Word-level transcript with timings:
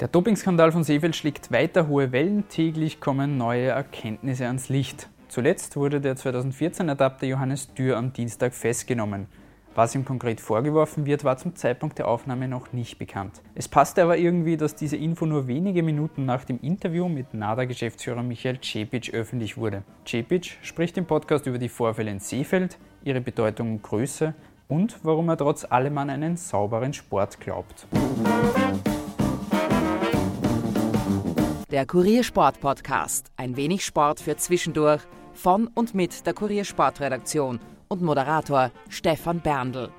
Der 0.00 0.06
Dopingskandal 0.06 0.70
von 0.70 0.84
Seefeld 0.84 1.16
schlägt 1.16 1.50
weiter 1.50 1.88
hohe 1.88 2.12
Wellen. 2.12 2.48
Täglich 2.48 3.00
kommen 3.00 3.36
neue 3.36 3.70
Erkenntnisse 3.70 4.46
ans 4.46 4.68
Licht. 4.68 5.08
Zuletzt 5.26 5.74
wurde 5.74 6.00
der 6.00 6.14
2014 6.14 6.88
ertappte 6.88 7.26
Johannes 7.26 7.74
Dürr 7.74 7.96
am 7.96 8.12
Dienstag 8.12 8.54
festgenommen. 8.54 9.26
Was 9.74 9.96
ihm 9.96 10.04
konkret 10.04 10.40
vorgeworfen 10.40 11.04
wird, 11.04 11.24
war 11.24 11.36
zum 11.36 11.56
Zeitpunkt 11.56 11.98
der 11.98 12.06
Aufnahme 12.06 12.46
noch 12.46 12.72
nicht 12.72 13.00
bekannt. 13.00 13.42
Es 13.56 13.66
passte 13.66 14.04
aber 14.04 14.18
irgendwie, 14.18 14.56
dass 14.56 14.76
diese 14.76 14.96
Info 14.96 15.26
nur 15.26 15.48
wenige 15.48 15.82
Minuten 15.82 16.24
nach 16.24 16.44
dem 16.44 16.60
Interview 16.60 17.08
mit 17.08 17.34
NADA-Geschäftsführer 17.34 18.22
Michael 18.22 18.60
Cepic 18.62 19.12
öffentlich 19.12 19.56
wurde. 19.56 19.82
Cepic 20.06 20.58
spricht 20.62 20.96
im 20.96 21.06
Podcast 21.06 21.46
über 21.48 21.58
die 21.58 21.68
Vorfälle 21.68 22.12
in 22.12 22.20
Seefeld, 22.20 22.78
ihre 23.02 23.20
Bedeutung 23.20 23.72
und 23.72 23.82
Größe 23.82 24.34
und 24.68 25.00
warum 25.02 25.28
er 25.28 25.36
trotz 25.36 25.64
allem 25.64 25.98
an 25.98 26.10
einen 26.10 26.36
sauberen 26.36 26.92
Sport 26.92 27.40
glaubt. 27.40 27.88
Der 31.70 31.84
Kuriersport 31.84 32.60
Podcast. 32.60 33.30
Ein 33.36 33.54
wenig 33.56 33.84
Sport 33.84 34.20
für 34.20 34.34
zwischendurch. 34.38 35.02
Von 35.34 35.66
und 35.66 35.94
mit 35.94 36.24
der 36.24 36.32
Kuriersportredaktion 36.32 37.60
und 37.88 38.00
Moderator 38.00 38.72
Stefan 38.88 39.40
Berndl. 39.42 39.90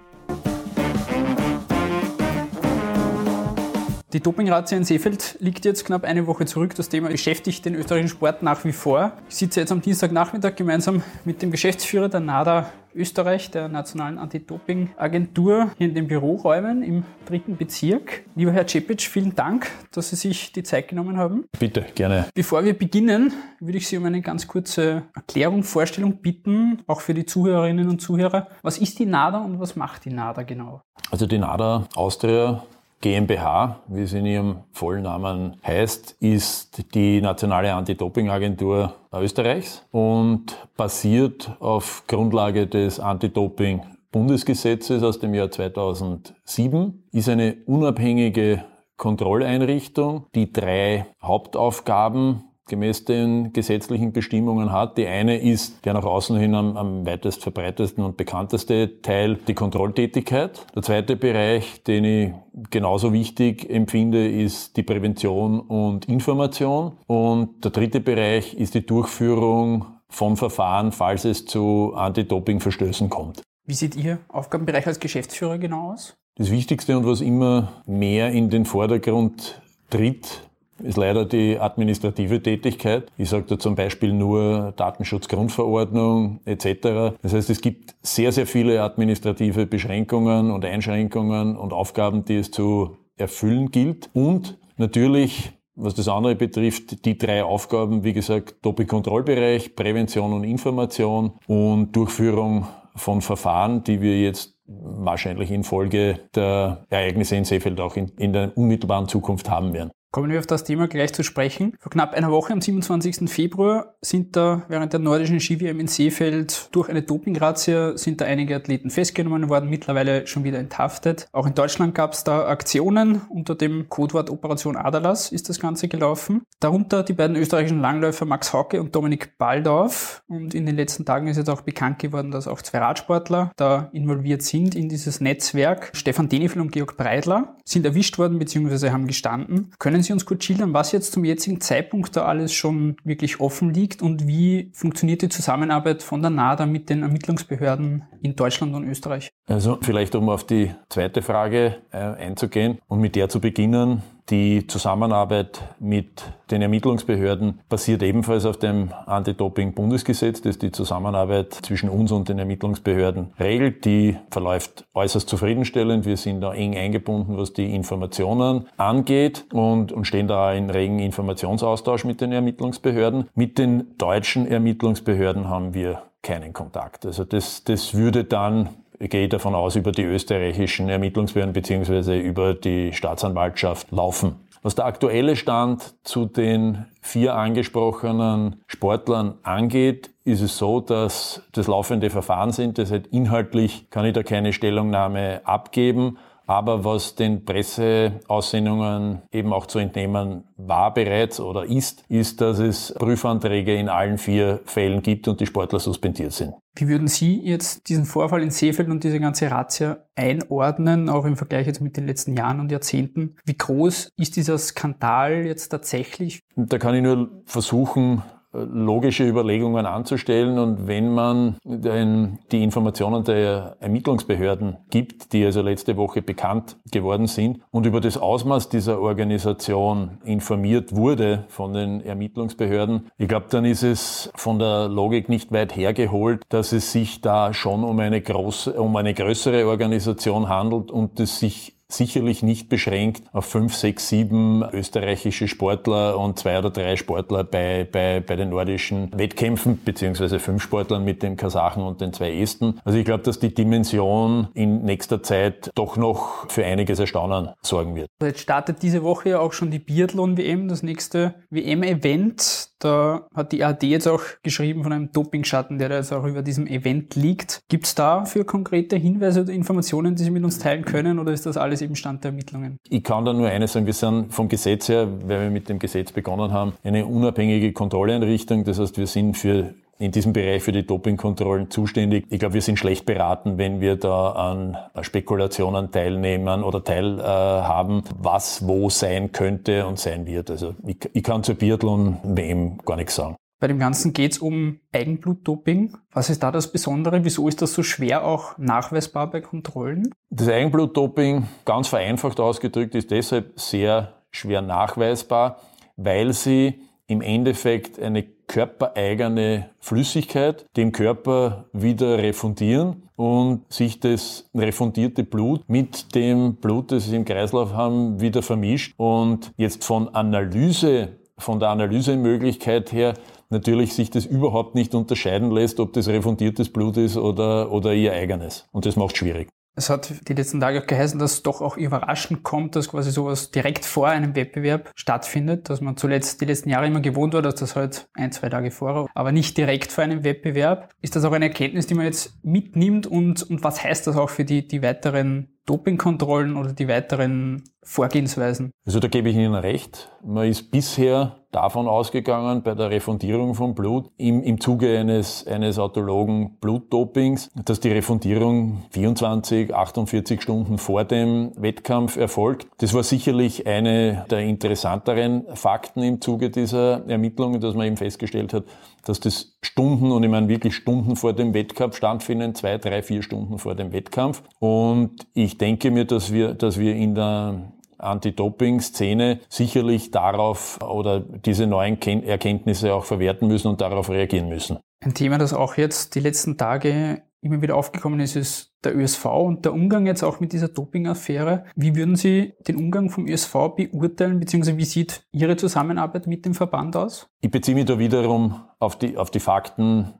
Die 4.11 4.21
Dopingrazzia 4.21 4.75
in 4.75 4.85
Seefeld 4.85 5.37
liegt 5.39 5.65
jetzt 5.65 5.85
knapp 5.85 6.03
eine 6.03 6.25
Woche 6.25 6.47
zurück. 6.47 6.73
Das 6.73 6.89
Thema 6.89 7.09
beschäftigt 7.09 7.63
den 7.63 7.75
österreichischen 7.75 8.09
Sport 8.09 8.41
nach 8.41 8.65
wie 8.65 8.71
vor. 8.71 9.11
Ich 9.29 9.35
sitze 9.35 9.59
jetzt 9.59 9.71
am 9.71 9.81
Dienstagnachmittag 9.81 10.55
gemeinsam 10.55 11.03
mit 11.25 11.43
dem 11.43 11.51
Geschäftsführer 11.51 12.09
der 12.09 12.19
NADA 12.19 12.71
Österreich, 12.95 13.51
der 13.51 13.67
Nationalen 13.67 14.17
Anti-Doping-Agentur, 14.17 15.69
hier 15.77 15.87
in 15.87 15.93
den 15.93 16.07
Büroräumen 16.07 16.81
im 16.81 17.03
dritten 17.27 17.55
Bezirk. 17.55 18.23
Lieber 18.33 18.51
Herr 18.51 18.67
Cepic, 18.67 19.03
vielen 19.03 19.35
Dank, 19.35 19.69
dass 19.91 20.09
Sie 20.09 20.15
sich 20.15 20.53
die 20.53 20.63
Zeit 20.63 20.87
genommen 20.87 21.17
haben. 21.17 21.45
Bitte, 21.59 21.85
gerne. 21.93 22.25
Bevor 22.33 22.65
wir 22.65 22.75
beginnen, 22.75 23.31
würde 23.59 23.77
ich 23.77 23.87
Sie 23.87 23.95
um 23.95 24.05
eine 24.05 24.23
ganz 24.23 24.47
kurze 24.47 25.03
Erklärung, 25.13 25.61
Vorstellung 25.61 26.19
bitten, 26.19 26.81
auch 26.87 27.01
für 27.01 27.13
die 27.13 27.27
Zuhörerinnen 27.27 27.87
und 27.87 28.01
Zuhörer. 28.01 28.47
Was 28.63 28.79
ist 28.79 28.97
die 28.97 29.05
NADA 29.05 29.37
und 29.37 29.59
was 29.59 29.75
macht 29.75 30.05
die 30.05 30.09
NADA 30.09 30.41
genau? 30.41 30.81
Also 31.11 31.27
die 31.27 31.37
NADA 31.37 31.87
Austria 31.93 32.63
GmbH, 33.01 33.79
wie 33.87 34.01
es 34.01 34.13
in 34.13 34.25
ihrem 34.25 34.57
vollen 34.71 35.03
Namen 35.03 35.55
heißt, 35.65 36.17
ist 36.19 36.93
die 36.93 37.21
nationale 37.21 37.73
Anti-Doping-Agentur 37.73 38.95
Österreichs 39.13 39.85
und 39.91 40.57
basiert 40.75 41.55
auf 41.59 42.03
Grundlage 42.07 42.67
des 42.67 42.99
Anti-Doping 42.99 43.81
Bundesgesetzes 44.11 45.03
aus 45.03 45.19
dem 45.19 45.33
Jahr 45.33 45.51
2007, 45.51 47.03
ist 47.11 47.29
eine 47.29 47.57
unabhängige 47.67 48.65
Kontrolleinrichtung, 48.97 50.25
die 50.35 50.51
drei 50.51 51.05
Hauptaufgaben 51.21 52.48
gemäß 52.69 53.05
den 53.05 53.51
gesetzlichen 53.51 54.13
Bestimmungen 54.13 54.71
hat. 54.71 54.97
Die 54.97 55.07
eine 55.07 55.37
ist 55.37 55.85
der 55.85 55.93
nach 55.93 56.05
außen 56.05 56.37
hin 56.37 56.55
am, 56.55 56.77
am 56.77 57.05
weitest 57.05 57.43
verbreitetsten 57.43 58.03
und 58.03 58.15
bekannteste 58.15 59.01
Teil, 59.01 59.35
die 59.47 59.53
Kontrolltätigkeit. 59.53 60.65
Der 60.75 60.81
zweite 60.81 61.17
Bereich, 61.17 61.83
den 61.83 62.05
ich 62.05 62.31
genauso 62.69 63.11
wichtig 63.11 63.69
empfinde, 63.69 64.29
ist 64.29 64.77
die 64.77 64.83
Prävention 64.83 65.59
und 65.59 66.05
Information. 66.05 66.93
Und 67.07 67.63
der 67.65 67.71
dritte 67.71 67.99
Bereich 67.99 68.53
ist 68.53 68.75
die 68.75 68.85
Durchführung 68.85 69.85
von 70.07 70.37
Verfahren, 70.37 70.91
falls 70.91 71.25
es 71.25 71.45
zu 71.45 71.93
Anti-Doping-Verstößen 71.95 73.09
kommt. 73.09 73.41
Wie 73.65 73.73
sieht 73.73 73.95
Ihr 73.95 74.17
Aufgabenbereich 74.29 74.87
als 74.87 74.99
Geschäftsführer 74.99 75.59
genau 75.59 75.91
aus? 75.91 76.17
Das 76.35 76.49
Wichtigste 76.49 76.97
und 76.97 77.05
was 77.05 77.21
immer 77.21 77.83
mehr 77.85 78.31
in 78.31 78.49
den 78.49 78.65
Vordergrund 78.65 79.61
tritt, 79.89 80.48
ist 80.83 80.97
leider 80.97 81.25
die 81.25 81.59
administrative 81.59 82.41
Tätigkeit. 82.41 83.11
Ich 83.17 83.29
sage 83.29 83.45
da 83.47 83.59
zum 83.59 83.75
Beispiel 83.75 84.13
nur 84.13 84.73
Datenschutzgrundverordnung 84.75 86.41
etc. 86.45 87.15
Das 87.21 87.33
heißt, 87.33 87.49
es 87.49 87.61
gibt 87.61 87.95
sehr, 88.01 88.31
sehr 88.31 88.47
viele 88.47 88.81
administrative 88.81 89.65
Beschränkungen 89.65 90.51
und 90.51 90.65
Einschränkungen 90.65 91.57
und 91.57 91.73
Aufgaben, 91.73 92.25
die 92.25 92.37
es 92.37 92.51
zu 92.51 92.97
erfüllen 93.17 93.71
gilt. 93.71 94.09
Und 94.13 94.57
natürlich 94.77 95.53
was 95.79 95.95
das 95.95 96.09
andere 96.09 96.35
betrifft, 96.35 97.05
die 97.05 97.17
drei 97.17 97.43
Aufgaben, 97.43 98.03
wie 98.03 98.13
gesagt, 98.13 98.55
Doppelkontrollbereich, 98.63 99.75
Prävention 99.75 100.33
und 100.33 100.43
Information 100.43 101.31
und 101.47 101.95
Durchführung 101.95 102.67
von 102.95 103.21
Verfahren, 103.21 103.83
die 103.83 104.01
wir 104.01 104.19
jetzt 104.19 104.55
wahrscheinlich 104.67 105.51
infolge 105.51 106.19
der 106.35 106.85
Ereignisse 106.89 107.35
in 107.35 107.45
Seefeld 107.45 107.79
auch 107.79 107.95
in, 107.95 108.09
in 108.17 108.33
der 108.33 108.55
unmittelbaren 108.55 109.07
Zukunft 109.07 109.49
haben 109.49 109.73
werden. 109.73 109.91
Kommen 110.11 110.31
wir 110.31 110.39
auf 110.39 110.47
das 110.47 110.63
Thema 110.63 110.87
gleich 110.87 111.13
zu 111.13 111.23
sprechen. 111.23 111.75
Vor 111.79 111.91
knapp 111.91 112.15
einer 112.15 112.31
Woche, 112.31 112.51
am 112.51 112.61
27. 112.61 113.29
Februar, 113.29 113.93
sind 114.01 114.35
da 114.35 114.63
während 114.67 114.91
der 114.91 114.99
nordischen 114.99 115.39
Ski-WM 115.39 115.79
in 115.79 115.87
Seefeld 115.87 116.69
durch 116.71 116.89
eine 116.89 117.03
Dopingrazzia 117.03 117.95
sind 117.95 118.19
da 118.19 118.25
einige 118.25 118.55
Athleten 118.55 118.89
festgenommen 118.89 119.49
worden, 119.49 119.69
mittlerweile 119.69 120.25
schon 120.25 120.43
wieder 120.43 120.57
enthaftet. 120.57 121.27
Auch 121.31 121.45
in 121.45 121.53
Deutschland 121.53 121.93
gab 121.93 122.13
es 122.13 122.23
da 122.23 122.47
Aktionen 122.47 123.21
unter 123.29 123.53
dem 123.53 123.87
Codewort 123.89 124.31
Operation 124.31 124.75
Adalas 124.75 125.31
ist 125.31 125.47
das 125.47 125.59
Ganze 125.59 125.87
gelaufen. 125.87 126.41
Darunter 126.59 127.03
die 127.03 127.13
beiden 127.13 127.35
österreichischen 127.35 127.79
Langläufer 127.79 128.25
Max 128.25 128.51
Hauke 128.51 128.81
und 128.81 128.95
Dominik 128.95 129.37
Baldorf. 129.37 130.23
Und 130.27 130.55
in 130.55 130.65
den 130.65 130.75
letzten 130.75 131.05
Tagen 131.05 131.27
ist 131.27 131.37
jetzt 131.37 131.51
auch 131.51 131.61
bekannt 131.61 131.99
geworden, 131.99 132.31
dass 132.31 132.47
auch 132.47 132.63
zwei 132.63 132.79
Radsportler 132.79 133.51
da 133.57 133.89
involviert 133.93 134.41
sind 134.41 134.73
in 134.73 134.89
dieses 134.89 135.21
Netzwerk. 135.21 135.91
Stefan 135.93 136.29
Denifel 136.29 136.61
und 136.61 136.71
Georg 136.71 136.97
Breidler 136.97 137.57
sind 137.63 137.85
erwischt 137.85 138.17
worden 138.17 138.39
bzw. 138.39 138.89
haben 138.89 139.05
gestanden. 139.05 139.71
Können 139.77 139.98
können 139.99 140.05
Sie 140.05 140.13
uns 140.13 140.25
kurz 140.25 140.45
schildern, 140.45 140.73
was 140.73 140.93
jetzt 140.93 141.11
zum 141.11 141.25
jetzigen 141.25 141.59
Zeitpunkt 141.59 142.15
da 142.15 142.23
alles 142.23 142.53
schon 142.53 142.95
wirklich 143.03 143.41
offen 143.41 143.73
liegt 143.73 144.01
und 144.01 144.27
wie 144.27 144.71
funktioniert 144.73 145.21
die 145.21 145.27
Zusammenarbeit 145.27 146.03
von 146.03 146.21
der 146.21 146.29
NADA 146.29 146.67
mit 146.67 146.89
den 146.89 147.03
Ermittlungsbehörden 147.03 148.03
in 148.21 148.33
Deutschland 148.33 148.73
und 148.75 148.87
Österreich? 148.87 149.29
Also 149.45 149.77
vielleicht 149.81 150.15
um 150.15 150.29
auf 150.29 150.45
die 150.45 150.71
zweite 150.87 151.21
Frage 151.21 151.81
äh, 151.91 151.97
einzugehen 151.97 152.77
und 152.87 153.01
mit 153.01 153.17
der 153.17 153.27
zu 153.27 153.41
beginnen. 153.41 154.01
Die 154.29 154.67
Zusammenarbeit 154.67 155.63
mit 155.79 156.21
den 156.51 156.61
Ermittlungsbehörden 156.61 157.61
basiert 157.67 158.03
ebenfalls 158.03 158.45
auf 158.45 158.57
dem 158.57 158.89
Anti-Doping-Bundesgesetz, 159.07 160.41
das 160.41 160.59
die 160.59 160.71
Zusammenarbeit 160.71 161.53
zwischen 161.53 161.89
uns 161.89 162.11
und 162.11 162.29
den 162.29 162.37
Ermittlungsbehörden 162.37 163.33
regelt. 163.39 163.85
Die 163.85 164.17
verläuft 164.29 164.85
äußerst 164.93 165.27
zufriedenstellend. 165.27 166.05
Wir 166.05 166.17
sind 166.17 166.41
da 166.41 166.53
eng 166.53 166.77
eingebunden, 166.77 167.37
was 167.37 167.53
die 167.53 167.73
Informationen 167.73 168.67
angeht 168.77 169.45
und, 169.51 169.91
und 169.91 170.05
stehen 170.05 170.27
da 170.27 170.53
in 170.53 170.69
regen 170.69 170.99
Informationsaustausch 170.99 172.05
mit 172.05 172.21
den 172.21 172.31
Ermittlungsbehörden. 172.31 173.29
Mit 173.33 173.57
den 173.57 173.97
deutschen 173.97 174.45
Ermittlungsbehörden 174.45 175.49
haben 175.49 175.73
wir 175.73 176.03
keinen 176.21 176.53
Kontakt. 176.53 177.05
Also 177.05 177.23
das, 177.23 177.63
das 177.63 177.95
würde 177.95 178.25
dann 178.25 178.69
ich 178.99 179.09
gehe 179.09 179.29
davon 179.29 179.55
aus, 179.55 179.75
über 179.75 179.91
die 179.91 180.03
österreichischen 180.03 180.89
Ermittlungsbehörden 180.89 181.53
beziehungsweise 181.53 182.17
über 182.17 182.53
die 182.53 182.93
Staatsanwaltschaft 182.93 183.91
laufen. 183.91 184.35
Was 184.61 184.75
der 184.75 184.85
aktuelle 184.85 185.37
Stand 185.37 185.95
zu 186.03 186.25
den 186.25 186.85
vier 187.01 187.35
angesprochenen 187.35 188.57
Sportlern 188.67 189.35
angeht, 189.43 190.11
ist 190.25 190.41
es 190.41 190.57
so, 190.57 190.81
dass 190.81 191.41
das 191.53 191.67
laufende 191.67 192.09
Verfahren 192.09 192.51
sind. 192.51 192.77
Das 192.77 192.91
heißt, 192.91 193.07
inhaltlich 193.07 193.89
kann 193.89 194.05
ich 194.05 194.13
da 194.13 194.21
keine 194.21 194.51
Stellungnahme 194.51 195.41
abgeben. 195.45 196.17
Aber 196.49 196.83
was 196.83 197.13
den 197.13 197.45
Presseaussendungen 197.45 199.21
eben 199.31 199.53
auch 199.53 199.67
zu 199.67 199.77
entnehmen 199.77 200.45
war 200.57 200.91
bereits 200.91 201.39
oder 201.39 201.63
ist, 201.63 202.03
ist, 202.07 202.41
dass 202.41 202.57
es 202.57 202.91
Prüfanträge 202.97 203.75
in 203.75 203.87
allen 203.87 204.17
vier 204.17 204.59
Fällen 204.65 205.03
gibt 205.03 205.27
und 205.27 205.39
die 205.39 205.45
Sportler 205.45 205.79
suspendiert 205.79 206.31
sind. 206.31 206.55
Wie 206.75 206.87
würden 206.87 207.07
Sie 207.07 207.39
jetzt 207.39 207.87
diesen 207.87 208.05
Vorfall 208.05 208.41
in 208.41 208.49
Seefeld 208.49 208.89
und 208.89 209.03
diese 209.03 209.19
ganze 209.19 209.51
Razzia 209.51 209.99
einordnen, 210.15 211.07
auch 211.07 211.25
im 211.25 211.37
Vergleich 211.37 211.67
jetzt 211.67 211.81
mit 211.81 211.97
den 211.97 212.07
letzten 212.07 212.35
Jahren 212.35 212.59
und 212.59 212.71
Jahrzehnten? 212.71 213.35
Wie 213.45 213.55
groß 213.55 214.09
ist 214.17 214.35
dieser 214.35 214.57
Skandal 214.57 215.45
jetzt 215.45 215.69
tatsächlich? 215.69 216.39
Da 216.55 216.79
kann 216.79 216.95
ich 216.95 217.03
nur 217.03 217.43
versuchen, 217.45 218.23
logische 218.51 219.27
Überlegungen 219.27 219.85
anzustellen. 219.85 220.57
Und 220.57 220.87
wenn 220.87 221.13
man 221.13 221.57
die 221.63 222.63
Informationen 222.63 223.23
der 223.23 223.77
Ermittlungsbehörden 223.79 224.77
gibt, 224.89 225.33
die 225.33 225.45
also 225.45 225.61
letzte 225.61 225.97
Woche 225.97 226.21
bekannt 226.21 226.77
geworden 226.91 227.27
sind 227.27 227.59
und 227.71 227.85
über 227.85 228.01
das 228.01 228.17
Ausmaß 228.17 228.69
dieser 228.69 228.99
Organisation 228.99 230.17
informiert 230.23 230.95
wurde 230.95 231.45
von 231.47 231.73
den 231.73 232.01
Ermittlungsbehörden, 232.01 233.07
ich 233.17 233.27
glaube, 233.27 233.47
dann 233.49 233.65
ist 233.65 233.83
es 233.83 234.31
von 234.35 234.59
der 234.59 234.87
Logik 234.87 235.29
nicht 235.29 235.51
weit 235.51 235.75
hergeholt, 235.75 236.43
dass 236.49 236.71
es 236.71 236.91
sich 236.91 237.21
da 237.21 237.53
schon 237.53 237.83
um 237.83 237.99
eine 237.99 238.21
große, 238.21 238.73
um 238.73 238.95
eine 238.95 239.13
größere 239.13 239.67
Organisation 239.67 240.49
handelt 240.49 240.91
und 240.91 241.19
es 241.19 241.39
sich 241.39 241.78
sicherlich 241.91 242.43
nicht 242.43 242.69
beschränkt 242.69 243.23
auf 243.33 243.45
fünf, 243.45 243.75
sechs, 243.75 244.09
sieben 244.09 244.63
österreichische 244.71 245.47
Sportler 245.47 246.17
und 246.17 246.37
zwei 246.37 246.59
oder 246.59 246.69
drei 246.69 246.95
Sportler 246.95 247.43
bei, 247.43 247.87
bei, 247.91 248.19
bei 248.25 248.35
den 248.35 248.49
nordischen 248.49 249.09
Wettkämpfen, 249.13 249.79
beziehungsweise 249.83 250.39
fünf 250.39 250.61
Sportlern 250.61 251.03
mit 251.03 251.23
dem 251.23 251.35
Kasachen 251.35 251.83
und 251.83 251.99
den 251.99 252.13
zwei 252.13 252.31
Esten. 252.39 252.79
Also 252.85 252.97
ich 252.97 253.05
glaube, 253.05 253.23
dass 253.23 253.39
die 253.39 253.53
Dimension 253.53 254.49
in 254.53 254.83
nächster 254.83 255.23
Zeit 255.23 255.71
doch 255.75 255.97
noch 255.97 256.49
für 256.49 256.63
einiges 256.63 256.99
Erstaunen 256.99 257.49
sorgen 257.61 257.95
wird. 257.95 258.09
Jetzt 258.21 258.41
startet 258.41 258.83
diese 258.83 259.03
Woche 259.03 259.29
ja 259.29 259.39
auch 259.39 259.53
schon 259.53 259.71
die 259.71 259.79
Biathlon-WM, 259.79 260.67
das 260.67 260.83
nächste 260.83 261.33
WM-Event. 261.49 262.69
Da 262.79 263.27
hat 263.35 263.51
die 263.51 263.63
ARD 263.63 263.83
jetzt 263.83 264.07
auch 264.07 264.21
geschrieben 264.41 264.83
von 264.83 264.93
einem 264.93 265.11
Dopingschatten, 265.11 265.79
der 265.79 265.89
da 265.89 265.95
jetzt 265.95 266.13
auch 266.13 266.23
über 266.23 266.41
diesem 266.41 266.65
Event 266.65 267.15
liegt. 267.15 267.61
Gibt 267.67 267.85
es 267.85 267.95
da 267.95 268.23
für 268.23 268.45
konkrete 268.45 268.95
Hinweise 268.95 269.41
oder 269.41 269.51
Informationen, 269.51 270.15
die 270.15 270.23
Sie 270.23 270.31
mit 270.31 270.43
uns 270.43 270.59
teilen 270.59 270.85
können 270.85 271.19
oder 271.19 271.33
ist 271.33 271.45
das 271.45 271.57
alles 271.57 271.78
eben 271.81 271.95
Stand 271.95 272.23
der 272.23 272.29
Ermittlungen? 272.31 272.77
Ich 272.89 273.03
kann 273.03 273.25
da 273.25 273.33
nur 273.33 273.47
eines 273.47 273.73
sagen, 273.73 273.85
wir 273.85 273.93
sind 273.93 274.33
vom 274.33 274.49
Gesetz 274.49 274.89
her, 274.89 275.07
weil 275.25 275.41
wir 275.41 275.49
mit 275.49 275.69
dem 275.69 275.79
Gesetz 275.79 276.11
begonnen 276.11 276.51
haben, 276.51 276.73
eine 276.83 277.05
unabhängige 277.05 277.73
Kontrolleinrichtung. 277.73 278.63
Das 278.63 278.79
heißt, 278.79 278.97
wir 278.97 279.07
sind 279.07 279.37
für 279.37 279.73
in 279.99 280.11
diesem 280.11 280.31
Bereich 280.31 280.63
für 280.63 280.71
die 280.71 280.85
Dopingkontrollen 280.85 281.69
zuständig. 281.69 282.25
Ich 282.29 282.39
glaube, 282.39 282.53
wir 282.53 282.61
sind 282.61 282.79
schlecht 282.79 283.05
beraten, 283.05 283.57
wenn 283.57 283.81
wir 283.81 283.97
da 283.97 284.31
an 284.31 284.77
Spekulationen 285.01 285.91
teilnehmen 285.91 286.63
oder 286.63 286.83
teilhaben, 286.83 287.99
äh, 287.99 288.03
was 288.17 288.65
wo 288.65 288.89
sein 288.89 289.33
könnte 289.33 289.85
und 289.85 289.99
sein 289.99 290.25
wird. 290.25 290.49
Also 290.49 290.73
ich, 290.87 290.97
ich 291.13 291.23
kann 291.23 291.43
zur 291.43 291.55
Biathlon-WM 291.55 292.77
gar 292.85 292.95
nichts 292.95 293.15
sagen. 293.15 293.35
Bei 293.59 293.67
dem 293.67 293.77
Ganzen 293.77 294.13
geht 294.13 294.31
es 294.31 294.37
um 294.39 294.79
Eigenblutdoping. 294.93 295.97
Was 296.13 296.29
ist 296.29 296.43
da 296.43 296.51
das 296.51 296.71
Besondere? 296.71 297.25
Wieso 297.25 297.47
ist 297.49 297.61
das 297.61 297.73
so 297.73 297.83
schwer 297.83 298.25
auch 298.25 298.57
nachweisbar 298.57 299.29
bei 299.29 299.41
Kontrollen? 299.41 300.13
Das 300.29 300.47
Eigenblutdoping, 300.47 301.45
ganz 301.65 301.89
vereinfacht 301.89 302.39
ausgedrückt, 302.39 302.95
ist 302.95 303.11
deshalb 303.11 303.59
sehr 303.59 304.23
schwer 304.31 304.61
nachweisbar, 304.61 305.59
weil 305.97 306.31
sie 306.31 306.81
im 307.07 307.21
Endeffekt 307.21 307.99
eine 307.99 308.23
körpereigene 308.23 309.69
Flüssigkeit 309.79 310.65
dem 310.77 310.91
Körper 310.91 311.65
wieder 311.73 312.17
refundieren 312.17 313.09
und 313.15 313.71
sich 313.71 313.99
das 313.99 314.49
refundierte 314.55 315.23
Blut 315.23 315.67
mit 315.67 316.15
dem 316.15 316.55
Blut, 316.55 316.91
das 316.91 317.05
sie 317.05 317.15
im 317.15 317.25
Kreislauf 317.25 317.73
haben, 317.73 318.21
wieder 318.21 318.41
vermischt 318.41 318.93
und 318.97 319.51
jetzt 319.57 319.83
von 319.83 320.07
Analyse, 320.15 321.18
von 321.39 321.59
der 321.59 321.69
Analysemöglichkeit 321.69 322.91
her 322.91 323.15
natürlich 323.49 323.93
sich 323.93 324.09
das 324.11 324.25
überhaupt 324.25 324.75
nicht 324.75 324.93
unterscheiden 324.93 325.51
lässt, 325.51 325.79
ob 325.79 325.93
das 325.93 326.07
refundiertes 326.07 326.71
Blut 326.71 326.97
ist 326.97 327.17
oder, 327.17 327.71
oder 327.71 327.93
ihr 327.93 328.13
eigenes. 328.13 328.67
Und 328.71 328.85
das 328.85 328.95
macht 328.95 329.17
schwierig. 329.17 329.49
Es 329.75 329.89
hat 329.89 330.27
die 330.27 330.33
letzten 330.33 330.59
Tage 330.59 330.81
auch 330.81 330.87
geheißen, 330.87 331.19
dass 331.19 331.33
es 331.33 331.43
doch 331.43 331.61
auch 331.61 331.77
überraschend 331.77 332.43
kommt, 332.43 332.75
dass 332.75 332.89
quasi 332.89 333.11
sowas 333.11 333.49
direkt 333.51 333.85
vor 333.85 334.09
einem 334.09 334.35
Wettbewerb 334.35 334.91
stattfindet, 334.93 335.69
dass 335.69 335.79
man 335.79 335.95
zuletzt 335.95 336.41
die 336.41 336.45
letzten 336.45 336.69
Jahre 336.69 336.87
immer 336.87 336.99
gewohnt 336.99 337.33
war, 337.33 337.41
dass 337.41 337.55
das 337.55 337.77
halt 337.77 338.09
ein, 338.13 338.33
zwei 338.33 338.49
Tage 338.49 338.71
vorher, 338.71 339.07
aber 339.13 339.31
nicht 339.31 339.57
direkt 339.57 339.93
vor 339.93 340.03
einem 340.03 340.25
Wettbewerb. 340.25 340.89
Ist 341.01 341.15
das 341.15 341.23
auch 341.23 341.31
eine 341.31 341.45
Erkenntnis, 341.45 341.87
die 341.87 341.93
man 341.93 342.05
jetzt 342.05 342.43
mitnimmt 342.43 343.07
und, 343.07 343.43
und 343.43 343.63
was 343.63 343.81
heißt 343.81 344.05
das 344.05 344.17
auch 344.17 344.29
für 344.29 344.43
die, 344.43 344.67
die 344.67 344.81
weiteren 344.81 345.58
Dopingkontrollen 345.69 346.57
oder 346.57 346.73
die 346.73 346.87
weiteren 346.87 347.63
Vorgehensweisen? 347.83 348.71
Also 348.87 348.99
da 348.99 349.07
gebe 349.07 349.29
ich 349.29 349.35
Ihnen 349.35 349.53
recht. 349.53 350.09
Man 350.25 350.47
ist 350.47 350.71
bisher 350.71 351.35
davon 351.51 351.87
ausgegangen, 351.87 352.63
bei 352.63 352.73
der 352.75 352.89
Refundierung 352.89 353.55
von 353.55 353.75
Blut 353.75 354.09
im, 354.17 354.41
im 354.41 354.59
Zuge 354.59 354.97
eines, 354.97 355.45
eines 355.47 355.79
autologen 355.79 356.57
Blutdopings, 356.59 357.51
dass 357.65 357.79
die 357.79 357.91
Refundierung 357.91 358.83
24, 358.91 359.73
48 359.73 360.41
Stunden 360.41 360.77
vor 360.77 361.05
dem 361.05 361.51
Wettkampf 361.55 362.17
erfolgt. 362.17 362.67
Das 362.79 362.93
war 362.93 363.03
sicherlich 363.03 363.67
eine 363.67 364.25
der 364.29 364.39
interessanteren 364.39 365.45
Fakten 365.55 366.03
im 366.03 366.21
Zuge 366.21 366.49
dieser 366.49 367.07
Ermittlungen, 367.07 367.61
dass 367.61 367.75
man 367.75 367.87
eben 367.87 367.97
festgestellt 367.97 368.53
hat, 368.53 368.63
dass 369.09 369.19
das 369.19 369.57
Stunden, 369.63 370.11
und 370.11 370.23
ich 370.23 370.29
meine 370.29 370.47
wirklich 370.47 370.75
Stunden 370.75 371.15
vor 371.15 371.33
dem 371.33 371.53
Wettkampf 371.55 371.97
stattfinden, 371.97 372.53
zwei, 372.53 372.77
drei, 372.77 373.01
vier 373.01 373.23
Stunden 373.23 373.57
vor 373.57 373.73
dem 373.73 373.91
Wettkampf. 373.91 374.43
Und 374.59 375.25
ich 375.33 375.57
denke 375.57 375.89
mir, 375.89 376.05
dass 376.05 376.31
wir, 376.31 376.53
dass 376.53 376.79
wir 376.79 376.95
in 376.95 377.15
der 377.15 377.73
Anti-Doping-Szene 377.97 379.39
sicherlich 379.49 380.11
darauf 380.11 380.79
oder 380.81 381.19
diese 381.19 381.65
neuen 381.65 381.99
Erkenntnisse 382.01 382.93
auch 382.93 383.05
verwerten 383.05 383.47
müssen 383.47 383.67
und 383.67 383.81
darauf 383.81 384.09
reagieren 384.09 384.47
müssen. 384.47 384.77
Ein 385.03 385.15
Thema, 385.15 385.37
das 385.37 385.53
auch 385.53 385.75
jetzt 385.75 386.13
die 386.13 386.19
letzten 386.19 386.57
Tage 386.57 387.23
immer 387.41 387.61
wieder 387.61 387.75
aufgekommen 387.75 388.19
ist, 388.19 388.35
ist 388.35 388.75
der 388.83 388.97
ÖSV 388.97 389.25
und 389.25 389.65
der 389.65 389.73
Umgang 389.73 390.05
jetzt 390.05 390.23
auch 390.23 390.39
mit 390.39 390.53
dieser 390.53 390.67
Doping-Affäre. 390.67 391.65
Wie 391.75 391.95
würden 391.95 392.15
Sie 392.15 392.53
den 392.67 392.77
Umgang 392.77 393.09
vom 393.09 393.27
ÖSV 393.27 393.75
beurteilen, 393.75 394.39
beziehungsweise 394.39 394.77
wie 394.77 394.85
sieht 394.85 395.23
Ihre 395.31 395.57
Zusammenarbeit 395.57 396.27
mit 396.27 396.45
dem 396.45 396.53
Verband 396.53 396.95
aus? 396.95 397.29
Ich 397.41 397.51
beziehe 397.51 397.75
mich 397.75 397.85
da 397.85 397.99
wiederum 397.99 398.61
auf 398.79 398.97
die, 398.97 399.17
auf 399.17 399.31
die 399.31 399.39
Fakten 399.39 400.13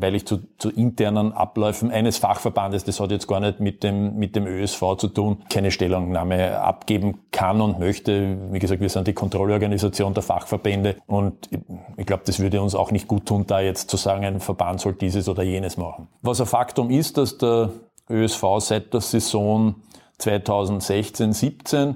weil 0.00 0.14
ich 0.14 0.26
zu, 0.26 0.38
zu 0.58 0.70
internen 0.70 1.32
Abläufen 1.32 1.90
eines 1.90 2.18
Fachverbandes, 2.18 2.84
das 2.84 3.00
hat 3.00 3.10
jetzt 3.10 3.26
gar 3.26 3.40
nicht 3.40 3.60
mit 3.60 3.82
dem, 3.82 4.16
mit 4.16 4.36
dem 4.36 4.46
ÖSV 4.46 4.96
zu 4.96 5.08
tun, 5.08 5.42
keine 5.48 5.70
Stellungnahme 5.70 6.60
abgeben 6.60 7.20
kann 7.30 7.60
und 7.60 7.78
möchte. 7.78 8.38
Wie 8.52 8.58
gesagt, 8.58 8.80
wir 8.80 8.88
sind 8.88 9.06
die 9.06 9.12
Kontrollorganisation 9.12 10.14
der 10.14 10.22
Fachverbände 10.22 10.96
und 11.06 11.48
ich, 11.96 12.06
glaube, 12.06 12.22
das 12.26 12.38
würde 12.38 12.62
uns 12.62 12.74
auch 12.74 12.90
nicht 12.90 13.08
gut 13.08 13.26
tun, 13.26 13.46
da 13.46 13.60
jetzt 13.60 13.90
zu 13.90 13.96
sagen, 13.96 14.24
ein 14.24 14.40
Verband 14.40 14.80
soll 14.80 14.94
dieses 14.94 15.28
oder 15.28 15.42
jenes 15.42 15.76
machen. 15.76 16.08
Was 16.22 16.40
ein 16.40 16.46
Faktum 16.46 16.90
ist, 16.90 17.18
dass 17.18 17.38
der 17.38 17.70
ÖSV 18.08 18.44
seit 18.58 18.92
der 18.92 19.00
Saison 19.00 19.76
2016-17 20.20 21.94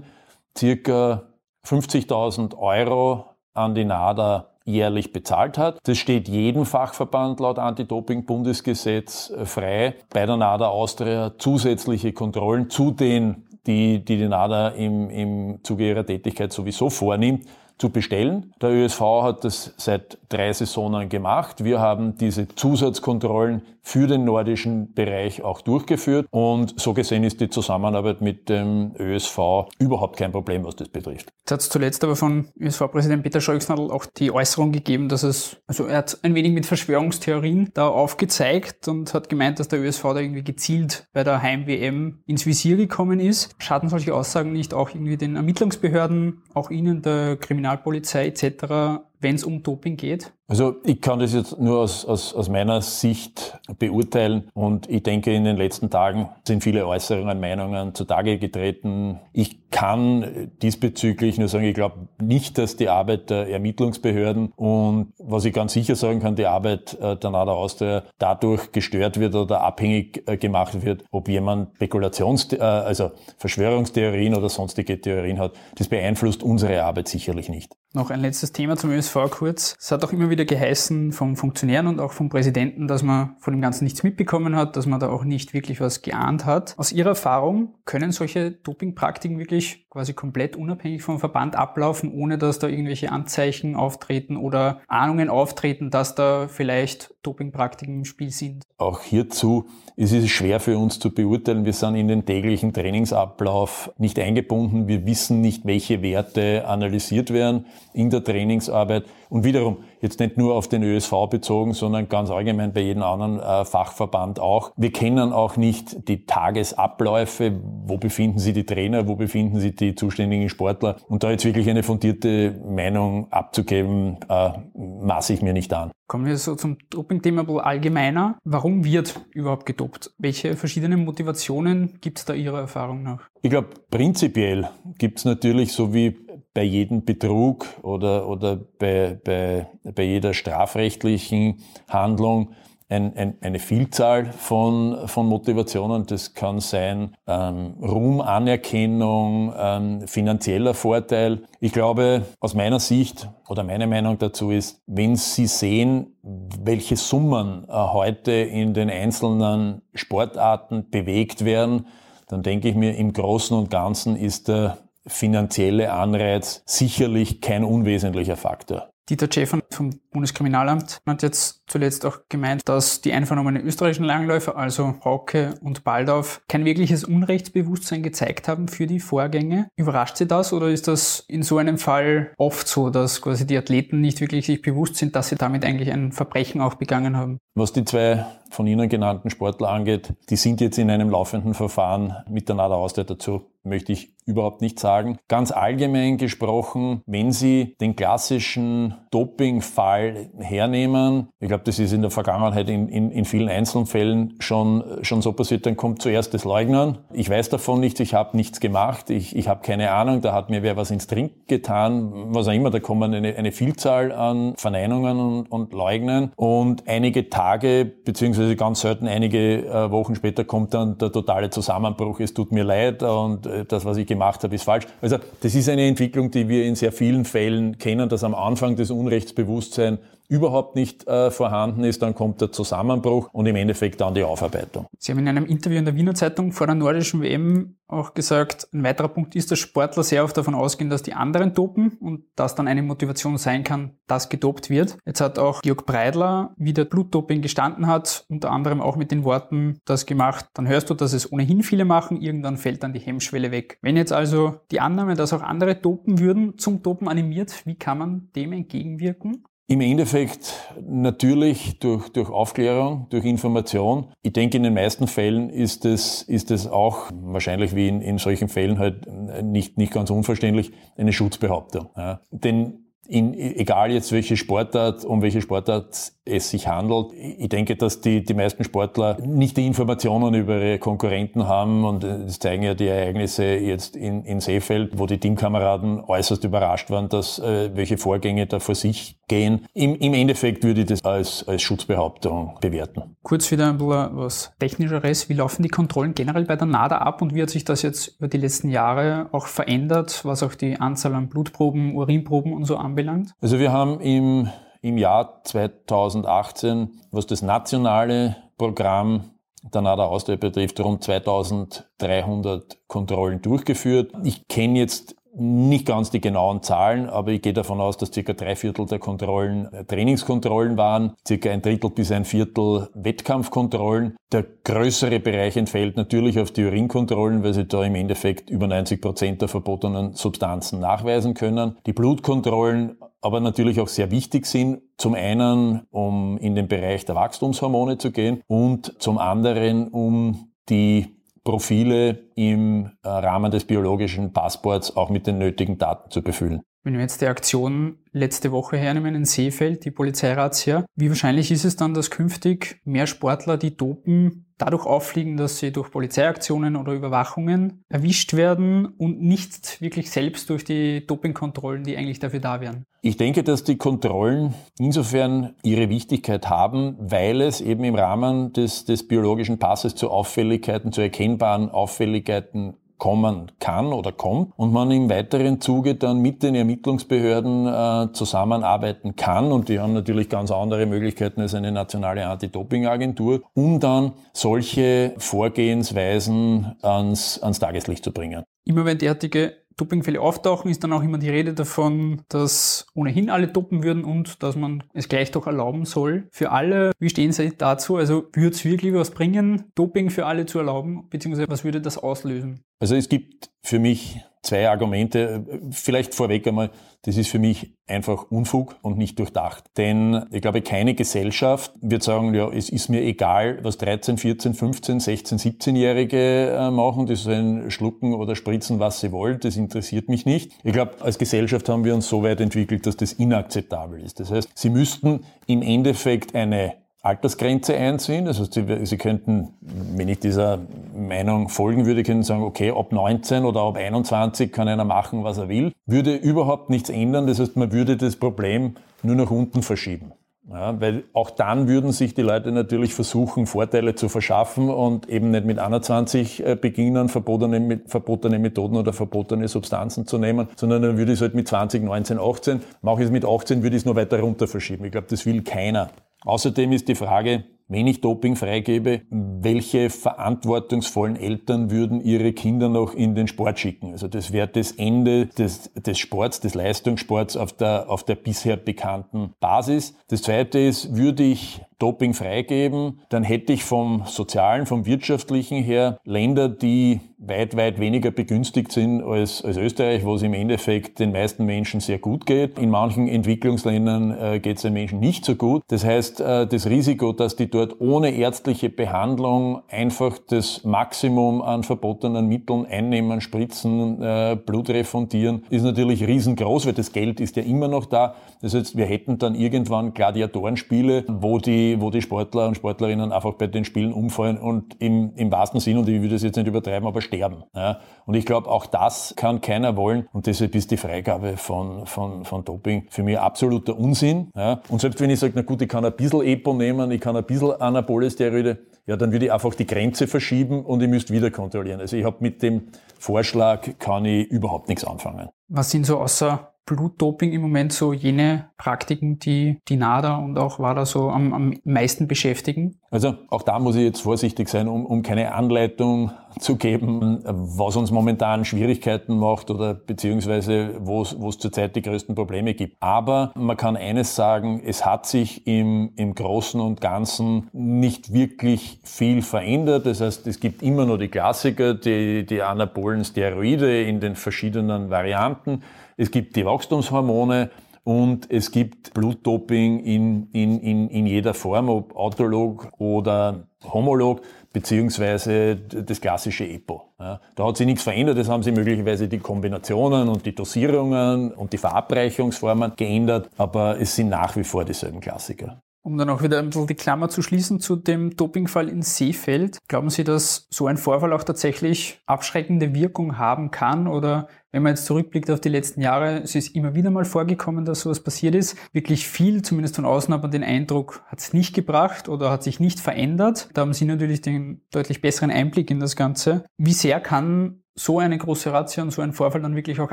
circa 0.57 1.23
50.000 1.67 2.57
Euro 2.59 3.25
an 3.55 3.75
die 3.75 3.85
NADA 3.85 4.49
jährlich 4.69 5.13
bezahlt 5.13 5.59
hat. 5.59 5.79
Das 5.85 5.99
steht 5.99 6.29
jedem 6.29 6.65
Fachverband 6.65 7.41
laut 7.41 7.59
Anti-Doping-Bundesgesetz 7.59 9.31
äh, 9.31 9.45
frei, 9.45 9.95
bei 10.13 10.27
der 10.27 10.37
NADA 10.37 10.69
Austria 10.69 11.33
zusätzliche 11.39 12.13
Kontrollen 12.13 12.71
zu 12.71 12.91
den, 12.91 13.45
die 13.67 14.03
die, 14.05 14.17
die 14.17 14.29
NADA 14.29 14.69
im, 14.69 15.11
im 15.11 15.59
Zuge 15.63 15.89
ihrer 15.89 16.05
Tätigkeit 16.05 16.53
sowieso 16.53 16.91
vornimmt, 16.91 17.47
zu 17.79 17.91
bestellen. 17.91 18.53
Der 18.61 18.71
ÖSV 18.71 19.01
hat 19.23 19.45
das 19.45 19.75
seit 19.77 20.19
drei 20.29 20.53
Saisonen 20.53 21.09
gemacht. 21.09 21.65
Wir 21.65 21.81
haben 21.81 22.17
diese 22.17 22.49
Zusatzkontrollen 22.49 23.63
für 23.89 24.07
den 24.07 24.25
nordischen 24.25 24.93
Bereich 24.93 25.43
auch 25.43 25.63
durchgeführt 25.63 26.27
und 26.31 26.79
so 26.79 26.93
gesehen 26.93 27.25
ist 27.25 27.41
die 27.41 27.49
Zusammenarbeit 27.49 28.21
mit 28.21 28.51
dem 28.51 28.93
ÖSV 28.99 29.39
überhaupt 29.79 30.19
kein 30.19 30.31
Problem, 30.31 30.65
was 30.65 30.77
das 30.77 30.91
betrifft. 30.91 31.31
Es 31.47 31.53
hat 31.53 31.63
zuletzt 31.63 32.05
aber 32.05 32.15
von 32.15 32.49
ÖSV-Präsident 32.61 33.23
Peter 33.23 33.41
Scholznadel 33.41 33.91
auch 33.91 34.05
die 34.05 34.31
Äußerung 34.31 34.73
gegeben, 34.73 35.09
dass 35.09 35.23
es, 35.23 35.57
also 35.67 35.87
er 35.87 35.99
hat 35.99 36.19
ein 36.23 36.35
wenig 36.35 36.53
mit 36.53 36.67
Verschwörungstheorien 36.67 37.71
da 37.73 37.89
aufgezeigt 37.89 38.89
und 38.89 39.15
hat 39.15 39.31
gemeint, 39.31 39.59
dass 39.59 39.69
der 39.69 39.81
ÖSV 39.81 40.03
da 40.03 40.17
irgendwie 40.17 40.45
gezielt 40.45 41.07
bei 41.15 41.25
der 41.25 41.41
Heim-WM 41.41 42.19
ins 42.27 42.45
Visier 42.45 42.77
gekommen 42.77 43.21
ist. 43.21 43.55
Schaden 43.59 43.89
solche 43.89 44.15
Aussagen 44.15 44.53
nicht 44.53 44.75
auch 44.75 44.91
irgendwie 44.91 45.17
den 45.17 45.37
Ermittlungsbehörden, 45.37 46.43
auch 46.53 46.71
Ihnen, 46.71 47.01
der 47.01 47.37
Kriminalpolizei 47.69 48.27
etc., 48.29 49.03
wenn 49.21 49.35
es 49.35 49.45
um 49.45 49.63
Doping 49.63 49.97
geht? 49.97 50.33
Also 50.51 50.77
ich 50.85 51.03
kann 51.03 51.19
das 51.19 51.35
jetzt 51.35 51.61
nur 51.61 51.79
aus, 51.81 52.07
aus, 52.07 52.33
aus 52.33 52.49
meiner 52.49 52.81
Sicht 52.81 53.59
beurteilen 53.79 54.49
und 54.55 54.89
ich 54.89 55.03
denke, 55.03 55.31
in 55.31 55.45
den 55.45 55.59
letzten 55.59 55.91
Tagen 55.91 56.31
sind 56.47 56.65
viele 56.65 56.87
Äußerungen, 56.87 57.39
Meinungen 57.39 57.95
zutage 57.95 58.39
getreten. 58.39 59.21
Ich 59.35 59.69
kann 59.71 60.51
diesbezüglich 60.63 61.37
nur 61.37 61.49
sagen, 61.49 61.65
ich 61.65 61.75
glaube 61.75 62.09
nicht, 62.19 62.57
dass 62.57 62.77
die 62.77 62.89
Arbeit 62.89 63.29
der 63.29 63.51
Ermittlungsbehörden 63.51 64.53
und 64.57 65.13
was 65.19 65.45
ich 65.45 65.53
ganz 65.53 65.75
sicher 65.75 65.97
sagen 65.97 66.21
kann, 66.21 66.37
die 66.37 66.47
Arbeit 66.47 66.95
äh, 66.99 67.17
der 67.17 67.31
NADA 67.31 67.53
Austria 67.53 68.05
dadurch 68.19 68.73
gestört 68.73 69.21
wird 69.21 69.35
oder 69.35 69.61
abhängig 69.61 70.23
äh, 70.27 70.39
gemacht 70.39 70.83
wird, 70.83 71.05
ob 71.11 71.29
jemand 71.29 71.75
Spekulations-, 71.77 72.55
äh, 72.55 72.63
also 72.63 73.11
Verschwörungstheorien 73.37 74.35
oder 74.35 74.49
sonstige 74.49 74.99
Theorien 74.99 75.39
hat. 75.39 75.53
Das 75.77 75.89
beeinflusst 75.89 76.43
unsere 76.43 76.83
Arbeit 76.83 77.09
sicherlich 77.09 77.51
nicht. 77.51 77.77
Noch 77.95 78.11
ein 78.11 78.21
letztes 78.21 78.53
Thema 78.53 78.77
zum 78.77 78.91
ÖSV 78.91 79.17
kurz. 79.31 79.75
Es 79.79 79.91
hat 79.91 80.05
auch 80.05 80.13
immer 80.13 80.29
wieder 80.29 80.38
geheißen 80.45 81.13
vom 81.13 81.37
Funktionären 81.37 81.87
und 81.87 82.01
auch 82.01 82.13
vom 82.13 82.29
Präsidenten, 82.29 82.89
dass 82.89 83.03
man 83.03 83.37
von 83.39 83.53
dem 83.53 83.61
Ganzen 83.61 83.85
nichts 83.85 84.03
mitbekommen 84.03 84.57
hat, 84.57 84.77
dass 84.77 84.87
man 84.87 85.01
da 85.01 85.09
auch 85.09 85.25
nicht 85.25 85.55
wirklich 85.55 85.81
was 85.81 86.03
geahnt 86.03 86.45
hat. 86.45 86.75
Aus 86.79 86.93
Ihrer 86.93 87.11
Erfahrung 87.11 87.75
können 87.85 88.13
solche 88.13 88.51
Dopingpraktiken 88.51 89.39
wirklich 89.39 89.89
quasi 89.91 90.13
komplett 90.13 90.57
unabhängig 90.57 91.03
vom 91.03 91.19
Verband 91.19 91.57
ablaufen, 91.57 92.13
ohne 92.13 92.39
dass 92.39 92.59
da 92.59 92.69
irgendwelche 92.69 93.11
Anzeichen 93.11 93.75
auftreten 93.75 94.37
oder 94.37 94.81
Ahnungen 94.87 95.29
auftreten, 95.29 95.91
dass 95.91 96.15
da 96.15 96.47
vielleicht 96.49 97.15
Dopingpraktiken 97.23 97.95
im 97.95 98.05
Spiel 98.05 98.31
sind? 98.31 98.65
Auch 98.79 99.03
hierzu 99.03 99.67
ist 99.97 100.13
es 100.13 100.29
schwer 100.31 100.61
für 100.61 100.79
uns 100.79 100.99
zu 100.99 101.13
beurteilen. 101.13 101.65
Wir 101.65 101.73
sind 101.73 101.95
in 101.97 102.09
den 102.09 102.25
täglichen 102.25 102.73
Trainingsablauf 102.73 103.93
nicht 103.99 104.19
eingebunden. 104.19 104.89
Wir 104.89 105.05
wissen 105.07 105.41
nicht, 105.41 105.67
welche 105.67 106.03
Werte 106.03 106.67
analysiert 106.67 107.33
werden 107.33 107.67
in 107.93 108.11
der 108.11 108.23
Trainingsarbeit. 108.23 109.05
Und 109.29 109.45
wiederum, 109.45 109.79
jetzt 110.01 110.21
nicht 110.21 110.37
nur 110.37 110.55
auf 110.55 110.69
den 110.69 110.83
ÖSV 110.83 111.13
bezogen, 111.31 111.73
sondern 111.73 112.09
ganz 112.09 112.31
allgemein 112.31 112.73
bei 112.73 112.81
jedem 112.81 113.03
anderen 113.03 113.41
äh, 113.41 113.65
Fachverband 113.65 114.41
auch. 114.41 114.73
Wir 114.77 114.93
kennen 114.93 115.33
auch 115.33 115.57
nicht 115.57 116.09
die 116.09 116.27
Tagesabläufe, 116.27 117.61
wo 117.87 117.97
befinden 117.99 118.39
sich 118.39 118.55
die 118.55 118.65
Trainer, 118.65 119.09
wo 119.09 119.17
befinden 119.17 119.59
sich 119.59 119.75
die 119.77 119.95
zuständigen 119.95 120.49
Sportler. 120.49 120.97
Und 121.09 121.23
da 121.23 121.31
jetzt 121.31 121.45
wirklich 121.45 121.69
eine 121.69 121.83
fundierte 121.83 122.61
Meinung 122.69 123.31
abzugeben, 123.33 124.19
äh, 124.29 124.51
maße 124.75 125.33
ich 125.33 125.43
mir 125.43 125.53
nicht 125.53 125.73
an. 125.73 125.91
Kommen 126.07 126.25
wir 126.25 126.39
so 126.39 126.55
zum 126.55 126.79
Doping-Thema 126.89 127.47
allgemeiner. 127.63 128.39
Warum 128.43 128.83
wird 128.83 129.21
überhaupt 129.33 129.67
gedopt? 129.67 130.11
Welche 130.17 130.57
verschiedenen 130.57 131.05
Motivationen 131.05 131.99
gibt 132.01 132.19
es 132.19 132.25
da 132.25 132.33
Ihrer 132.33 132.61
Erfahrung 132.61 133.03
nach? 133.03 133.29
Ich 133.43 133.51
glaube, 133.51 133.69
prinzipiell 133.91 134.71
gibt 134.97 135.19
es 135.19 135.27
natürlich 135.27 135.73
so 135.73 135.93
wie 135.93 136.17
bei 136.59 136.65
jedem 136.65 137.05
Betrug 137.05 137.69
oder, 137.83 138.29
oder 138.29 138.57
bei, 138.57 139.17
bei, 139.23 139.69
bei 139.85 140.03
jeder 140.03 140.35
strafrechtlichen 140.35 141.61
Handlung 141.89 142.49
ein, 142.89 143.17
ein, 143.17 143.35
eine 143.41 143.61
Vielzahl 143.61 144.33
von, 144.33 145.07
von 145.07 145.29
Motivationen. 145.29 146.07
Das 146.07 146.35
kann 146.35 146.59
sein 146.59 147.15
ähm, 147.29 147.75
Ruhm, 147.81 148.21
Anerkennung, 148.21 149.55
ähm, 149.57 150.09
finanzieller 150.09 150.75
Vorteil. 150.75 151.43
Ich 151.61 151.73
glaube, 151.73 152.23
aus 152.41 152.55
meiner 152.55 152.81
Sicht 152.81 153.29
oder 153.49 153.63
meine 153.63 153.87
Meinung 153.87 154.19
dazu 154.19 154.51
ist, 154.51 154.83
wenn 154.89 155.15
Sie 155.15 155.47
sehen, 155.47 156.17
welche 156.25 156.97
Summen 156.97 157.69
äh, 157.69 157.73
heute 157.73 158.33
in 158.33 158.75
den 158.75 158.91
einzelnen 158.91 159.83
Sportarten 159.95 160.91
bewegt 160.91 161.45
werden, 161.45 161.87
dann 162.27 162.43
denke 162.43 162.69
ich 162.69 162.75
mir, 162.75 162.97
im 162.97 163.13
Großen 163.13 163.57
und 163.57 163.71
Ganzen 163.71 164.17
ist 164.17 164.49
der 164.49 164.77
finanzielle 165.09 165.93
Anreiz 165.93 166.63
sicherlich 166.67 167.41
kein 167.41 167.65
unwesentlicher 167.65 168.37
Faktor. 168.37 168.91
Dieter 169.09 169.29
Schäfer 169.33 169.61
vom 169.71 170.01
Bundeskriminalamt 170.11 171.01
hat 171.07 171.23
jetzt 171.23 171.63
zuletzt 171.67 172.05
auch 172.05 172.19
gemeint, 172.29 172.69
dass 172.69 173.01
die 173.01 173.13
einvernommenen 173.13 173.65
österreichischen 173.65 174.05
Langläufer, 174.05 174.57
also 174.57 174.97
Hauke 175.03 175.55
und 175.63 175.83
Baldorf, 175.83 176.43
kein 176.47 176.67
wirkliches 176.67 177.05
Unrechtsbewusstsein 177.05 178.03
gezeigt 178.03 178.49
haben 178.49 178.69
für 178.69 178.87
die 178.87 179.01
Vorgänge. 179.01 179.69
Überrascht 179.77 180.19
Sie 180.19 180.27
das 180.27 180.53
oder 180.53 180.69
ist 180.69 180.89
das 180.89 181.25
in 181.27 181.43
so 181.43 181.57
einem 181.57 181.79
Fall 181.79 182.33
oft 182.37 182.69
so, 182.69 182.91
dass 182.91 183.23
quasi 183.23 183.47
die 183.47 183.57
Athleten 183.57 184.01
nicht 184.01 184.21
wirklich 184.21 184.45
sich 184.45 184.61
bewusst 184.61 184.97
sind, 184.97 185.17
dass 185.17 185.31
sie 185.31 185.37
damit 185.37 185.65
eigentlich 185.65 185.91
ein 185.91 186.13
Verbrechen 186.13 186.61
auch 186.61 186.75
begangen 186.75 187.17
haben? 187.17 187.39
Was 187.59 187.73
die 187.73 187.85
zwei 187.85 188.25
von 188.51 188.69
Ihnen 188.69 188.89
genannten 188.89 189.31
Sportler 189.31 189.71
angeht, 189.71 190.15
die 190.31 190.37
sind 190.37 190.61
jetzt 190.61 190.79
in 190.79 190.93
einem 190.93 191.11
laufenden 191.11 191.55
Verfahren 191.55 192.15
mit 192.29 192.49
der 192.49 192.55
NADA 192.55 192.77
Austria 192.77 193.03
dazu 193.03 193.43
möchte 193.69 193.93
ich 193.93 194.15
überhaupt 194.27 194.61
nicht 194.61 194.79
sagen. 194.79 195.19
Ganz 195.29 195.53
allgemein 195.53 196.19
gesprochen, 196.19 197.03
wenn 197.07 197.33
Sie 197.33 197.77
den 197.81 197.97
klassischen 197.97 198.95
Dopingfall 199.11 200.29
hernehmen, 200.39 201.29
ich 201.41 201.49
glaube, 201.49 201.65
das 201.65 201.79
ist 201.79 201.93
in 201.93 202.03
der 202.03 202.11
Vergangenheit 202.11 202.69
in, 202.69 202.89
in, 202.89 203.11
in 203.11 203.25
vielen 203.25 203.49
Einzelfällen 203.49 204.35
schon, 204.39 204.85
schon 205.01 205.23
so 205.23 205.33
passiert, 205.33 205.65
dann 205.65 205.79
kommt 205.79 206.03
zuerst 206.03 206.35
das 206.35 206.45
Leugnen. 206.45 206.99
Ich 207.13 207.31
weiß 207.31 207.49
davon 207.49 207.81
nichts, 207.81 208.01
ich 208.01 208.13
habe 208.13 208.37
nichts 208.37 208.61
gemacht, 208.61 209.09
ich, 209.09 209.35
ich 209.35 209.49
habe 209.49 209.63
keine 209.63 209.93
Ahnung, 209.93 210.21
da 210.21 210.35
hat 210.35 210.51
mir 210.51 210.63
wer 210.63 210.77
was 210.77 210.91
ins 210.91 211.07
Trink 211.07 211.49
getan, 211.49 212.35
was 212.35 212.49
auch 212.49 212.53
immer, 212.53 212.71
da 212.71 212.81
kommen 212.81 213.15
eine, 213.15 213.35
eine 213.35 213.53
Vielzahl 213.53 214.13
an 214.13 214.55
Verneinungen 214.57 215.19
und, 215.21 215.51
und 215.51 215.73
Leugnen 215.73 216.33
und 216.37 216.87
einige 216.87 217.31
Tage, 217.31 217.48
beziehungsweise 217.57 218.57
ganz 218.57 218.81
selten 218.81 219.07
einige 219.07 219.67
äh, 219.67 219.91
Wochen 219.91 220.15
später 220.15 220.45
kommt 220.45 220.75
dann 220.75 220.99
der 220.99 221.13
totale 221.13 221.51
Zusammenbruch, 221.51 222.21
es 222.21 222.35
tut 222.35 222.53
mir 222.53 222.65
leid 222.65 223.03
und 223.03 223.47
äh, 223.47 223.65
das, 223.65 223.85
was 223.85 223.97
ich 223.97 224.07
gemacht 224.07 224.43
habe, 224.45 224.55
ist 224.55 224.65
falsch. 224.65 224.87
Also 225.01 225.19
das 225.41 225.55
ist 225.55 225.69
eine 225.69 225.87
Entwicklung, 225.87 226.31
die 226.31 226.49
wir 226.49 226.65
in 226.67 226.75
sehr 226.75 226.93
vielen 226.93 227.25
Fällen 227.25 227.79
kennen, 227.79 228.09
dass 228.09 228.25
am 228.25 228.35
Anfang 228.35 228.77
das 228.77 228.91
Unrechtsbewusstsein 228.91 229.99
überhaupt 230.29 230.77
nicht 230.77 231.07
äh, 231.09 231.31
vorhanden 231.31 231.85
ist, 231.85 232.03
dann 232.03 232.15
kommt 232.15 232.41
der 232.41 232.53
Zusammenbruch 232.53 233.31
und 233.33 233.47
im 233.47 233.57
Endeffekt 233.57 234.01
dann 234.01 234.15
die 234.15 234.23
Aufarbeitung. 234.23 234.87
Sie 234.99 235.13
haben 235.13 235.19
in 235.19 235.29
einem 235.29 235.47
Interview 235.47 235.79
in 235.79 235.87
der 235.87 235.97
Wiener 235.97 236.15
Zeitung 236.15 236.53
vor 236.53 236.67
der 236.67 236.77
nordischen 236.77 237.23
WM 237.23 237.77
auch 237.89 238.13
gesagt, 238.13 238.69
ein 238.75 238.85
weiterer 238.85 239.09
Punkt 239.09 239.35
ist, 239.35 239.51
dass 239.51 239.59
Sportler 239.59 240.03
sehr 240.03 240.23
oft 240.23 240.37
davon 240.37 240.55
ausgehen, 240.55 240.91
dass 240.91 241.03
die 241.03 241.15
anderen 241.15 241.55
dopen 241.55 241.97
und 242.01 242.25
das 242.37 242.55
dann 242.55 242.69
eine 242.69 242.83
Motivation 242.83 243.39
sein 243.39 243.65
kann, 243.65 243.93
dass 244.07 244.29
gedopt 244.29 244.69
wird. 244.69 244.99
Jetzt 245.07 245.23
hat 245.23 245.39
auch 245.39 245.63
Georg 245.63 245.87
Breidler, 245.87 246.53
wie 246.59 246.75
der 246.75 246.85
Blutdoping 246.85 247.41
gestanden 247.41 247.87
hat, 247.87 248.27
unter 248.29 248.51
anderem 248.51 248.83
auch 248.83 248.97
mit 248.97 249.11
den 249.11 249.25
Worten 249.25 249.81
das 249.87 250.05
gemacht, 250.05 250.47
dann 250.53 250.69
hörst 250.69 250.91
du, 250.91 250.95
dass 250.95 251.15
es 251.15 251.33
ohnehin 251.33 251.63
viele 251.63 251.87
machen, 251.87 252.21
irgendwann 252.21 252.59
fällt 252.59 252.83
dann 252.83 252.93
die 252.93 253.01
Hemmschwelle 253.01 253.51
weg. 253.51 253.79
Wenn 253.81 253.97
jetzt 253.97 254.13
also 254.13 254.61
die 254.71 254.81
Annahme, 254.81 255.15
dass 255.15 255.33
auch 255.33 255.43
andere 255.43 255.75
dopen 255.75 256.19
würden, 256.19 256.59
zum 256.59 256.83
Dopen 256.83 257.09
animiert, 257.09 257.65
wie 257.65 257.77
kann 257.77 257.97
man 257.97 258.29
dem 258.37 258.53
entgegenwirken? 258.53 259.45
Im 259.71 259.83
Endeffekt 259.83 260.55
natürlich 260.81 261.79
durch, 261.79 262.09
durch 262.09 262.31
Aufklärung, 262.31 263.07
durch 263.11 263.27
Information. 263.27 264.07
Ich 264.23 264.33
denke, 264.33 264.57
in 264.57 264.63
den 264.63 264.73
meisten 264.73 265.07
Fällen 265.07 265.51
ist 265.51 265.85
es, 265.85 266.23
ist 266.23 266.51
es 266.51 266.67
auch 266.67 267.11
wahrscheinlich 267.13 267.77
wie 267.77 267.87
in, 267.87 268.01
in 268.01 268.17
solchen 268.17 268.49
Fällen 268.49 268.79
halt 268.79 269.07
nicht, 269.43 269.77
nicht 269.77 269.93
ganz 269.93 270.09
unverständlich 270.09 270.73
eine 270.97 271.13
Schutzbehauptung. 271.13 271.91
Ja. 271.99 272.23
Denn 272.31 272.88
in, 273.09 273.33
egal 273.35 273.91
jetzt 273.91 274.13
welche 274.13 274.37
Sportart, 274.37 275.05
um 275.05 275.23
welche 275.23 275.41
Sportart 275.41 276.13
es 276.27 276.51
sich 276.51 276.69
handelt. 276.69 277.13
Ich 277.15 277.49
denke, 277.49 277.75
dass 277.75 278.03
die, 278.03 278.23
die 278.23 278.35
meisten 278.35 278.63
Sportler 278.65 279.19
nicht 279.25 279.57
die 279.57 279.67
Informationen 279.67 280.35
über 280.35 280.59
ihre 280.61 280.79
Konkurrenten 280.79 281.49
haben 281.49 281.87
und 281.87 282.05
das 282.05 282.39
zeigen 282.39 282.63
ja 282.63 282.75
die 282.75 282.87
Ereignisse 282.87 283.45
jetzt 283.45 283.97
in, 283.97 284.25
in 284.25 284.41
Seefeld, 284.41 284.99
wo 284.99 285.07
die 285.07 285.19
Teamkameraden 285.19 286.05
äußerst 286.05 286.45
überrascht 286.45 286.91
waren, 286.91 287.09
dass 287.09 287.39
äh, 287.39 287.71
welche 287.75 287.97
Vorgänge 287.97 288.47
da 288.47 288.61
vor 288.61 288.75
sich 288.75 289.17
gehen. 289.27 289.67
Im, 289.73 289.95
Im 289.97 290.13
Endeffekt 290.13 290.63
würde 290.65 290.83
ich 290.83 290.87
das 290.87 291.03
als, 291.03 291.49
als 291.49 291.63
Schutzbehauptung 291.63 292.59
bewerten. 292.61 293.17
Kurz 293.23 293.51
wieder 293.51 293.69
ein 293.69 293.79
bisschen 293.79 294.17
was 294.17 294.53
Technischeres. 294.59 295.31
Wie 295.31 295.35
laufen 295.35 295.63
die 295.63 295.69
Kontrollen 295.71 296.15
generell 296.15 296.45
bei 296.45 296.57
der 296.57 296.67
NADA 296.67 296.99
ab 296.99 297.23
und 297.23 297.35
wie 297.35 297.43
hat 297.43 297.51
sich 297.51 297.65
das 297.65 297.81
jetzt 297.81 298.19
über 298.19 298.29
die 298.29 298.39
letzten 298.39 298.69
Jahre 298.69 299.29
auch 299.33 299.47
verändert, 299.47 300.25
was 300.25 300.43
auch 300.43 300.55
die 300.55 300.79
Anzahl 300.79 301.15
an 301.15 301.29
Blutproben, 301.29 301.95
Urinproben 301.95 302.53
und 302.53 302.65
so 302.65 302.77
anbelangt? 302.77 302.98
Anbelangt? 302.99 303.35
Also 303.41 303.59
wir 303.59 303.73
haben 303.73 304.01
im, 304.01 304.49
im 304.81 304.99
Jahr 304.99 305.43
2018, 305.45 307.01
was 307.11 307.27
das 307.27 307.43
nationale 307.43 308.37
Programm 308.57 309.31
der 309.63 309.83
NADA 309.83 310.05
Austria 310.05 310.37
betrifft, 310.37 310.81
rund 310.81 311.03
2300 311.03 312.79
Kontrollen 312.87 313.43
durchgeführt. 313.43 314.13
Ich 314.25 314.49
kenne 314.49 314.79
jetzt 314.79 315.17
nicht 315.35 315.87
ganz 315.87 316.11
die 316.11 316.21
genauen 316.21 316.63
Zahlen, 316.63 317.09
aber 317.09 317.33
ich 317.33 317.43
gehe 317.43 317.53
davon 317.53 317.81
aus, 317.81 317.97
dass 317.97 318.13
circa 318.13 318.33
drei 318.33 318.57
Viertel 318.57 318.87
der 318.87 318.99
Kontrollen 318.99 319.73
äh, 319.73 319.85
Trainingskontrollen 319.85 320.77
waren, 320.77 321.15
circa 321.27 321.51
ein 321.51 321.63
Drittel 321.63 321.91
bis 321.91 322.11
ein 322.13 322.25
Viertel 322.25 322.89
Wettkampfkontrollen. 322.95 324.17
Der 324.33 324.45
größere 324.65 325.21
Bereich 325.21 325.57
entfällt 325.57 325.97
natürlich 325.97 326.39
auf 326.39 326.51
die 326.51 326.65
Urinkontrollen, 326.65 327.43
weil 327.43 327.55
sie 327.55 327.67
da 327.67 327.85
im 327.85 327.95
Endeffekt 327.95 328.51
über 328.51 328.67
90 328.67 329.01
Prozent 329.01 329.43
der 329.43 329.49
verbotenen 329.49 330.15
Substanzen 330.15 330.81
nachweisen 330.81 331.35
können. 331.35 331.79
Die 331.87 331.93
Blutkontrollen 331.93 332.99
aber 333.21 333.41
natürlich 333.41 333.81
auch 333.81 333.89
sehr 333.89 334.11
wichtig 334.11 334.47
sind. 334.47 334.81
Zum 334.97 335.15
einen, 335.15 335.83
um 335.91 336.39
in 336.39 336.55
den 336.55 336.69
Bereich 336.69 337.05
der 337.05 337.17
Wachstumshormone 337.17 337.99
zu 337.99 338.13
gehen 338.13 338.43
und 338.47 338.95
zum 339.01 339.19
anderen, 339.19 339.89
um 339.89 340.53
die 340.69 341.18
Profile 341.49 342.27
im 342.35 342.91
äh, 343.03 343.09
Rahmen 343.09 343.51
des 343.51 343.65
biologischen 343.65 344.35
Passports 344.35 344.95
auch 344.95 345.09
mit 345.09 345.27
den 345.27 345.39
nötigen 345.39 345.79
Daten 345.79 346.11
zu 346.11 346.21
befüllen. 346.21 346.61
Wenn 346.89 346.95
wir 346.95 347.03
jetzt 347.03 347.21
die 347.21 347.27
Aktion 347.27 347.99
letzte 348.15 348.51
Woche 348.51 348.79
hernehmen 348.79 349.15
in 349.15 349.27
Seefeld, 349.27 349.85
die 349.85 349.91
Polizeirazzia, 349.91 350.87
wie 350.97 351.11
wahrscheinlich 351.11 351.51
ist 351.51 351.67
es 351.67 351.77
dann, 351.77 351.93
dass 351.93 352.11
künftig 352.11 352.81
mehr 352.87 353.07
Sportler, 353.07 353.59
die 353.59 353.77
dopen, 353.77 354.47
dadurch 354.57 354.87
auffliegen, 354.87 355.37
dass 355.37 355.59
sie 355.59 355.71
durch 355.71 355.91
Polizeiaktionen 355.91 356.77
oder 356.77 356.95
Überwachungen 356.95 357.85
erwischt 357.91 358.33
werden 358.33 358.87
und 358.87 359.21
nicht 359.21 359.83
wirklich 359.83 360.11
selbst 360.11 360.49
durch 360.49 360.65
die 360.65 361.07
Dopingkontrollen, 361.07 361.85
die 361.85 361.95
eigentlich 361.99 362.21
dafür 362.21 362.41
da 362.41 362.63
wären? 362.63 362.85
Ich 363.03 363.19
denke, 363.19 363.43
dass 363.43 363.65
die 363.65 363.77
Kontrollen 363.77 364.55
insofern 364.79 365.57
ihre 365.63 365.91
Wichtigkeit 365.91 366.49
haben, 366.49 366.97
weil 366.99 367.43
es 367.43 367.61
eben 367.61 367.85
im 367.85 367.97
Rahmen 367.97 368.55
des, 368.55 368.87
des 368.87 369.07
biologischen 369.07 369.59
Passes 369.59 369.95
zu 369.95 370.09
Auffälligkeiten, 370.09 370.91
zu 370.91 371.03
erkennbaren 371.03 371.69
Auffälligkeiten 371.69 372.79
kommen 372.99 373.53
kann 373.61 373.93
oder 373.93 374.13
kommt 374.13 374.53
und 374.57 374.73
man 374.73 374.91
im 374.91 375.09
weiteren 375.09 375.61
Zuge 375.61 375.95
dann 375.95 376.19
mit 376.19 376.43
den 376.43 376.55
Ermittlungsbehörden 376.55 377.67
äh, 377.67 378.13
zusammenarbeiten 378.13 379.17
kann 379.17 379.53
und 379.53 379.69
die 379.69 379.81
haben 379.81 379.95
natürlich 379.95 380.29
ganz 380.29 380.51
andere 380.51 380.87
Möglichkeiten 380.87 381.41
als 381.41 381.55
eine 381.55 381.73
nationale 381.73 382.27
Anti-Doping-Agentur, 382.27 383.43
um 383.55 383.81
dann 383.81 384.13
solche 384.33 385.15
Vorgehensweisen 385.19 386.77
ans, 386.83 387.41
ans 387.43 387.59
Tageslicht 387.59 388.05
zu 388.05 388.13
bringen. 388.13 388.45
Immer 388.65 388.85
wenn 388.85 388.99
derartige 388.99 389.55
Dopingfälle 389.79 390.21
auftauchen, 390.21 390.71
ist 390.71 390.85
dann 390.85 390.93
auch 390.93 391.03
immer 391.03 391.19
die 391.19 391.31
Rede 391.31 391.55
davon, 391.55 392.23
dass 392.29 392.87
ohnehin 392.95 393.31
alle 393.31 393.49
dopen 393.49 393.83
würden 393.83 394.05
und 394.05 394.43
dass 394.43 394.57
man 394.57 394.83
es 394.93 395.09
gleich 395.09 395.31
doch 395.31 395.47
erlauben 395.47 395.85
soll 395.85 396.29
für 396.31 396.51
alle. 396.51 396.93
Wie 396.99 397.09
stehen 397.09 397.33
Sie 397.33 397.57
dazu? 397.57 397.97
Also 397.97 398.29
würde 398.35 398.55
es 398.55 398.65
wirklich 398.65 398.93
was 398.93 399.11
bringen, 399.11 399.65
Doping 399.75 400.11
für 400.11 400.27
alle 400.27 400.47
zu 400.47 400.59
erlauben, 400.59 401.09
beziehungsweise 401.09 401.49
was 401.49 401.65
würde 401.65 401.81
das 401.81 401.97
auslösen? 401.97 402.65
Also 402.81 402.95
es 402.95 403.09
gibt 403.09 403.51
für 403.63 403.79
mich 403.79 404.21
zwei 404.43 404.69
Argumente. 404.69 405.45
Vielleicht 405.71 406.15
vorweg 406.15 406.47
einmal, 406.47 406.71
das 407.03 407.17
ist 407.17 407.31
für 407.31 407.39
mich 407.39 407.75
einfach 407.87 408.31
Unfug 408.31 408.77
und 408.83 408.99
nicht 408.99 409.19
durchdacht. 409.19 409.65
Denn 409.77 410.27
ich 410.31 410.43
glaube, 410.43 410.63
keine 410.63 410.95
Gesellschaft 410.95 411.73
wird 411.81 412.03
sagen, 412.03 412.35
ja, 412.35 412.49
es 412.51 412.69
ist 412.69 412.89
mir 412.89 413.03
egal, 413.03 413.61
was 413.63 413.79
13, 413.79 414.19
14, 414.19 414.55
15, 414.55 415.01
16, 415.01 415.39
17-Jährige 415.39 416.51
äh, 416.51 416.71
machen, 416.71 417.07
die 417.07 417.17
sollen 417.17 417.71
schlucken 417.71 418.15
oder 418.15 418.35
spritzen, 418.35 418.81
was 418.81 419.01
sie 419.01 419.13
wollen, 419.13 419.39
das 419.41 419.57
interessiert 419.57 420.09
mich 420.09 420.27
nicht. 420.27 420.53
Ich 420.65 420.73
glaube, 420.73 420.97
als 421.01 421.19
Gesellschaft 421.19 421.69
haben 421.69 421.85
wir 421.85 421.95
uns 421.95 422.09
so 422.09 422.23
weit 422.23 422.41
entwickelt, 422.41 422.87
dass 422.87 422.97
das 422.97 423.13
inakzeptabel 423.13 424.03
ist. 424.03 424.21
Das 424.21 424.31
heißt, 424.31 424.51
sie 424.55 424.71
müssten 424.71 425.21
im 425.47 425.63
Endeffekt 425.63 426.35
eine 426.35 426.75
Altersgrenze 427.09 427.77
einziehen. 427.77 428.27
Das 428.27 428.39
heißt, 428.39 428.53
Sie, 428.53 428.65
Sie 428.85 428.99
könnten, 428.99 429.49
wenn 429.61 430.09
ich 430.09 430.21
dieser 430.21 430.59
Meinung 430.97 431.49
folgen 431.49 431.87
würde, 431.87 432.03
können 432.03 432.23
sagen, 432.23 432.43
okay, 432.43 432.71
ab 432.71 432.93
19 432.93 433.45
oder 433.45 433.61
ab 433.63 433.77
21 433.77 434.53
kann 434.53 434.69
einer 434.69 434.85
machen, 434.85 435.25
was 435.25 435.39
er 435.39 435.49
will. 435.49 435.73
Würde 435.87 436.15
überhaupt 436.15 436.71
nichts 436.71 436.91
ändern. 436.91 437.27
Das 437.27 437.41
heißt, 437.41 437.57
man 437.57 437.73
würde 437.73 437.97
das 437.97 438.17
Problem 438.17 438.75
nur 439.03 439.17
nach 439.17 439.31
unten 439.31 439.63
verschieben. 439.63 440.13
Ja, 440.51 440.81
weil 440.81 441.05
auch 441.13 441.29
dann 441.29 441.69
würden 441.69 441.93
sich 441.93 442.15
die 442.15 442.23
Leute 442.23 442.53
natürlich 442.53 442.95
versuchen, 442.95 443.47
Vorteile 443.47 443.95
zu 443.97 444.09
verschaffen 444.09 444.71
und 444.71 445.07
eben 445.07 445.31
nicht 445.31 445.45
mit 445.45 445.59
21 445.59 446.45
äh, 446.45 446.57
beginnen, 446.57 447.11
verbotene, 447.11 447.81
verbotene 447.85 448.39
Methoden 448.39 448.77
oder 448.77 448.95
verbotene 448.95 449.47
Substanzen 449.47 450.07
zu 450.07 450.17
nehmen, 450.17 450.49
sondern 450.57 450.81
dann 450.81 450.97
würde 450.97 451.13
ich 451.13 451.19
es 451.19 451.23
halt 451.23 451.35
mit 451.35 451.49
20, 451.49 451.83
19, 451.83 452.19
18, 452.19 452.61
mache 452.81 453.01
ich 453.01 453.07
es 453.07 453.11
mit 453.11 453.27
18, 453.27 453.63
würde 453.63 453.77
ich 453.77 453.83
es 453.83 453.87
noch 453.87 453.95
weiter 453.95 454.21
runter 454.21 454.49
verschieben. 454.49 454.87
Ich 454.87 454.93
glaube, 454.93 455.09
das 455.11 455.27
will 455.27 455.43
keiner. 455.43 455.91
Außerdem 456.25 456.73
ist 456.73 456.89
die 456.89 456.95
Frage, 456.95 457.45
wenn 457.69 457.87
ich 457.87 458.01
Doping 458.01 458.35
freigebe, 458.35 459.03
welche 459.11 459.91
verantwortungsvollen 459.91 461.17
Eltern 461.17 461.71
würden 461.71 462.01
ihre 462.01 462.33
Kinder 462.33 462.71
noch 462.71 462.95
in 462.95 463.15
den 463.15 463.29
Sport 463.29 463.59
schicken? 463.59 463.93
Also 463.93 464.09
das 464.09 464.33
wäre 464.33 464.49
das 464.49 464.73
Ende 464.73 465.27
des, 465.27 465.71
des 465.75 465.99
Sports, 465.99 466.41
des 466.41 466.55
Leistungssports 466.55 467.37
auf 467.37 467.53
der, 467.53 467.91
auf 467.91 468.05
der 468.05 468.15
bisher 468.15 468.57
bekannten 468.57 469.35
Basis. 469.39 469.95
Das 470.09 470.23
zweite 470.23 470.59
ist, 470.59 470.97
würde 470.97 471.25
ich 471.25 471.61
Doping 471.79 472.15
freigeben, 472.15 473.01
dann 473.09 473.23
hätte 473.23 473.53
ich 473.53 473.65
vom 473.65 474.03
sozialen, 474.07 474.67
vom 474.67 474.87
wirtschaftlichen 474.87 475.63
her 475.63 475.99
Länder, 476.05 476.49
die 476.49 477.01
weit, 477.19 477.57
weit 477.57 477.81
weniger 477.81 478.11
begünstigt 478.11 478.71
sind 478.71 479.03
als, 479.03 479.45
als 479.45 479.57
Österreich, 479.57 480.05
wo 480.05 480.15
es 480.15 480.23
im 480.23 480.35
Endeffekt 480.35 481.01
den 481.01 481.11
meisten 481.13 481.45
Menschen 481.45 481.81
sehr 481.81 481.99
gut 481.99 482.27
geht. 482.27 482.59
In 482.59 482.71
manchen 482.71 483.09
Entwicklungsländern 483.09 484.17
äh, 484.17 484.41
geht 484.41 484.57
es 484.57 484.63
den 484.63 484.73
Menschen 484.73 485.01
nicht 485.01 485.25
so 485.25 485.35
gut. 485.35 485.63
Das 485.69 485.85
heißt, 485.85 486.21
äh, 486.21 486.47
das 486.47 486.67
Risiko, 486.67 487.13
dass 487.13 487.35
die 487.35 487.51
dort 487.51 487.81
ohne 487.81 488.11
ärztliche 488.11 488.71
Behandlung 488.71 489.63
einfach 489.69 490.19
das 490.29 490.63
Maximum 490.65 491.43
an 491.43 491.65
verbotenen 491.65 492.27
Mitteln 492.29 492.67
einnehmen, 492.67 493.21
spritzen, 493.21 494.01
äh, 494.01 494.37
Blut 494.37 494.71
refundieren, 494.71 495.45
ist 495.51 495.65
natürlich 495.65 496.07
riesengroß, 496.07 496.67
weil 496.67 496.75
das 496.75 496.93
Geld 496.93 497.21
ist 497.21 497.37
ja 497.37 497.43
immer 497.43 497.67
noch 497.67 497.87
da. 497.87 498.15
Das 498.43 498.55
heißt, 498.55 498.77
wir 498.77 498.87
hätten 498.87 499.19
dann 499.19 499.35
irgendwann 499.35 499.93
Gladiatorenspiele, 499.93 501.05
wo 501.09 501.39
die 501.39 501.68
wo 501.77 501.91
die 501.91 502.03
Sportler 502.03 502.49
und 502.49 502.57
Sportlerinnen 502.57 503.13
einfach 503.13 503.35
bei 503.35 503.47
den 503.47 503.65
Spielen 503.65 503.93
umfallen 503.93 504.39
und 504.39 504.81
im, 504.81 505.13
im 505.17 505.31
wahrsten 505.31 505.61
Sinn, 505.61 505.79
und 505.79 505.89
ich 505.89 506.01
will 506.03 506.09
das 506.09 506.23
jetzt 506.23 506.37
nicht 506.37 506.47
übertreiben, 506.47 506.89
aber 506.89 507.01
sterben. 507.01 507.45
Ja. 507.55 507.81
Und 508.07 508.15
ich 508.15 508.25
glaube, 508.25 508.51
auch 508.51 508.67
das 508.67 509.15
kann 509.17 509.41
keiner 509.41 509.77
wollen. 509.77 510.09
Und 510.13 510.27
deshalb 510.27 510.55
ist 510.55 510.71
die 510.71 510.77
Freigabe 510.77 511.37
von, 511.37 511.87
von, 511.87 512.25
von 512.25 512.45
Doping 512.45 512.87
für 512.91 513.03
mich 513.03 513.19
absoluter 513.19 513.79
Unsinn. 513.79 514.31
Ja. 514.35 514.61
Und 514.69 514.81
selbst 514.81 515.01
wenn 515.01 515.11
ich 515.11 515.19
sage, 515.19 515.33
na 515.37 515.43
gut, 515.43 515.63
ich 515.63 515.69
kann 515.69 515.85
ein 515.85 515.95
bisschen 515.95 516.23
EPO 516.23 516.55
nehmen, 516.55 516.91
ich 516.91 517.01
kann 517.01 517.17
ein 517.17 517.25
bisschen 517.25 517.61
Anabole 517.61 518.11
Steroide, 518.11 518.59
ja, 518.87 518.97
dann 518.97 519.13
würde 519.13 519.27
ich 519.27 519.33
einfach 519.33 519.55
die 519.55 519.67
Grenze 519.67 520.07
verschieben 520.07 520.65
und 520.65 520.83
ich 520.83 520.89
müsste 520.89 521.13
wieder 521.13 521.31
kontrollieren. 521.31 521.81
Also 521.81 521.97
ich 521.97 522.05
habe 522.05 522.17
mit 522.21 522.43
dem 522.43 522.69
Vorschlag 522.99 523.79
kann 523.79 524.07
ich 524.07 524.29
überhaupt 524.29 524.69
nichts 524.69 524.85
anfangen. 524.85 525.29
Was 525.49 525.71
sind 525.71 525.85
so 525.85 525.99
außer 525.99 526.48
Blutdoping 526.69 527.33
im 527.33 527.41
Moment 527.41 527.73
so 527.73 527.93
jene 527.93 528.51
Praktiken, 528.59 529.19
die 529.19 529.61
die 529.69 529.77
NADA 529.77 530.17
und 530.17 530.39
auch 530.39 530.59
WADA 530.59 530.85
so 530.85 531.11
am, 531.11 531.33
am 531.33 531.55
meisten 531.65 532.09
beschäftigen? 532.09 532.78
Also 532.91 533.17
auch 533.29 533.43
da 533.43 533.59
muss 533.59 533.77
ich 533.77 533.83
jetzt 533.83 534.01
vorsichtig 534.01 534.49
sein, 534.49 534.67
um, 534.67 534.87
um 534.87 535.03
keine 535.03 535.35
Anleitung 535.35 536.11
zu 536.41 536.57
geben, 536.57 537.21
was 537.25 537.77
uns 537.77 537.91
momentan 537.91 538.47
Schwierigkeiten 538.47 539.19
macht 539.19 539.51
oder 539.51 539.75
beziehungsweise 539.75 540.77
wo 540.81 541.03
es, 541.03 541.39
zurzeit 541.39 541.77
die 541.77 541.83
größten 541.83 542.15
Probleme 542.15 542.55
gibt. 542.55 542.77
Aber 542.81 543.33
man 543.35 543.59
kann 543.59 543.77
eines 543.77 544.17
sagen, 544.17 544.63
es 544.65 544.87
hat 544.87 545.05
sich 545.05 545.47
im, 545.47 545.91
im 545.97 546.15
Großen 546.15 546.61
und 546.61 546.81
Ganzen 546.81 547.49
nicht 547.53 548.15
wirklich 548.15 548.81
viel 548.85 549.21
verändert. 549.21 549.85
Das 549.85 550.01
heißt, 550.01 550.27
es 550.27 550.41
gibt 550.41 550.63
immer 550.63 550.87
noch 550.87 550.97
die 550.97 551.09
Klassiker, 551.09 551.75
die, 551.75 552.25
die 552.25 552.41
anabolen 552.41 553.05
Steroide 553.05 553.83
in 553.83 554.01
den 554.01 554.15
verschiedenen 554.15 554.89
Varianten. 554.89 555.63
Es 555.99 556.11
gibt 556.11 556.37
die 556.37 556.47
Wachstumshormone 556.47 557.51
und 557.89 558.31
es 558.31 558.51
gibt 558.51 558.93
Blutdoping 558.93 559.81
in, 559.81 560.29
in, 560.33 560.61
in, 560.61 560.91
in 560.91 561.07
jeder 561.07 561.33
Form, 561.33 561.71
ob 561.71 561.97
autolog 561.97 562.71
oder 562.77 563.49
homolog, 563.65 564.21
beziehungsweise 564.53 565.57
das 565.57 565.99
klassische 565.99 566.47
EPO. 566.47 566.93
Ja, 567.01 567.19
da 567.35 567.47
hat 567.47 567.57
sich 567.57 567.65
nichts 567.65 567.85
verändert, 567.85 568.19
das 568.19 568.29
haben 568.29 568.43
sie 568.43 568.53
möglicherweise 568.53 569.09
die 569.09 569.17
Kombinationen 569.17 570.11
und 570.11 570.27
die 570.27 570.35
Dosierungen 570.35 571.33
und 571.33 571.55
die 571.55 571.57
Verabreichungsformen 571.57 572.75
geändert, 572.77 573.31
aber 573.39 573.81
es 573.81 573.97
sind 573.97 574.11
nach 574.11 574.37
wie 574.37 574.45
vor 574.45 574.67
dieselben 574.67 575.01
Klassiker. 575.01 575.63
Um 575.89 575.97
dann 575.97 576.11
auch 576.11 576.23
wieder 576.23 576.39
ein 576.39 576.51
bisschen 576.51 576.67
die 576.67 576.75
Klammer 576.75 577.09
zu 577.09 577.23
schließen 577.23 577.61
zu 577.61 577.75
dem 577.75 578.15
Dopingfall 578.15 578.69
in 578.69 578.83
Seefeld, 578.83 579.57
glauben 579.69 579.89
Sie, 579.89 580.05
dass 580.05 580.47
so 580.51 580.67
ein 580.67 580.77
Vorfall 580.77 581.15
auch 581.15 581.25
tatsächlich 581.25 582.03
abschreckende 582.05 582.75
Wirkung 582.75 583.17
haben 583.17 583.51
kann? 583.51 583.87
Oder 583.87 584.29
wenn 584.53 584.63
man 584.63 584.73
jetzt 584.73 584.85
zurückblickt 584.85 585.31
auf 585.31 585.41
die 585.41 585.49
letzten 585.49 585.81
Jahre, 585.81 586.19
es 586.19 586.35
ist 586.35 586.55
immer 586.55 586.75
wieder 586.75 586.91
mal 586.91 587.07
vorgekommen, 587.07 587.65
dass 587.65 587.81
sowas 587.81 588.01
passiert 588.01 588.35
ist. 588.35 588.55
Wirklich 588.75 589.09
viel, 589.09 589.41
zumindest 589.41 589.77
von 589.77 589.87
außen, 589.87 590.13
aber 590.13 590.29
den 590.29 590.45
Eindruck 590.45 591.03
hat 591.07 591.21
es 591.21 591.33
nicht 591.33 591.55
gebracht 591.55 592.11
oder 592.11 592.31
hat 592.31 592.43
sich 592.43 592.61
nicht 592.61 592.81
verändert. 592.81 593.49
Da 593.55 593.63
haben 593.63 593.73
Sie 593.73 593.87
natürlich 593.87 594.21
den 594.21 594.61
deutlich 594.71 595.01
besseren 595.01 595.31
Einblick 595.31 595.71
in 595.71 595.81
das 595.81 595.97
Ganze. 595.97 596.45
Wie 596.59 596.75
sehr 596.75 597.01
kann 597.01 597.63
so 597.75 597.99
eine 597.99 598.19
große 598.19 598.53
Ratio 598.53 598.83
und 598.83 598.91
so 598.91 599.01
ein 599.01 599.15
Vorfall 599.15 599.41
dann 599.41 599.57
wirklich 599.57 599.81
auch 599.81 599.93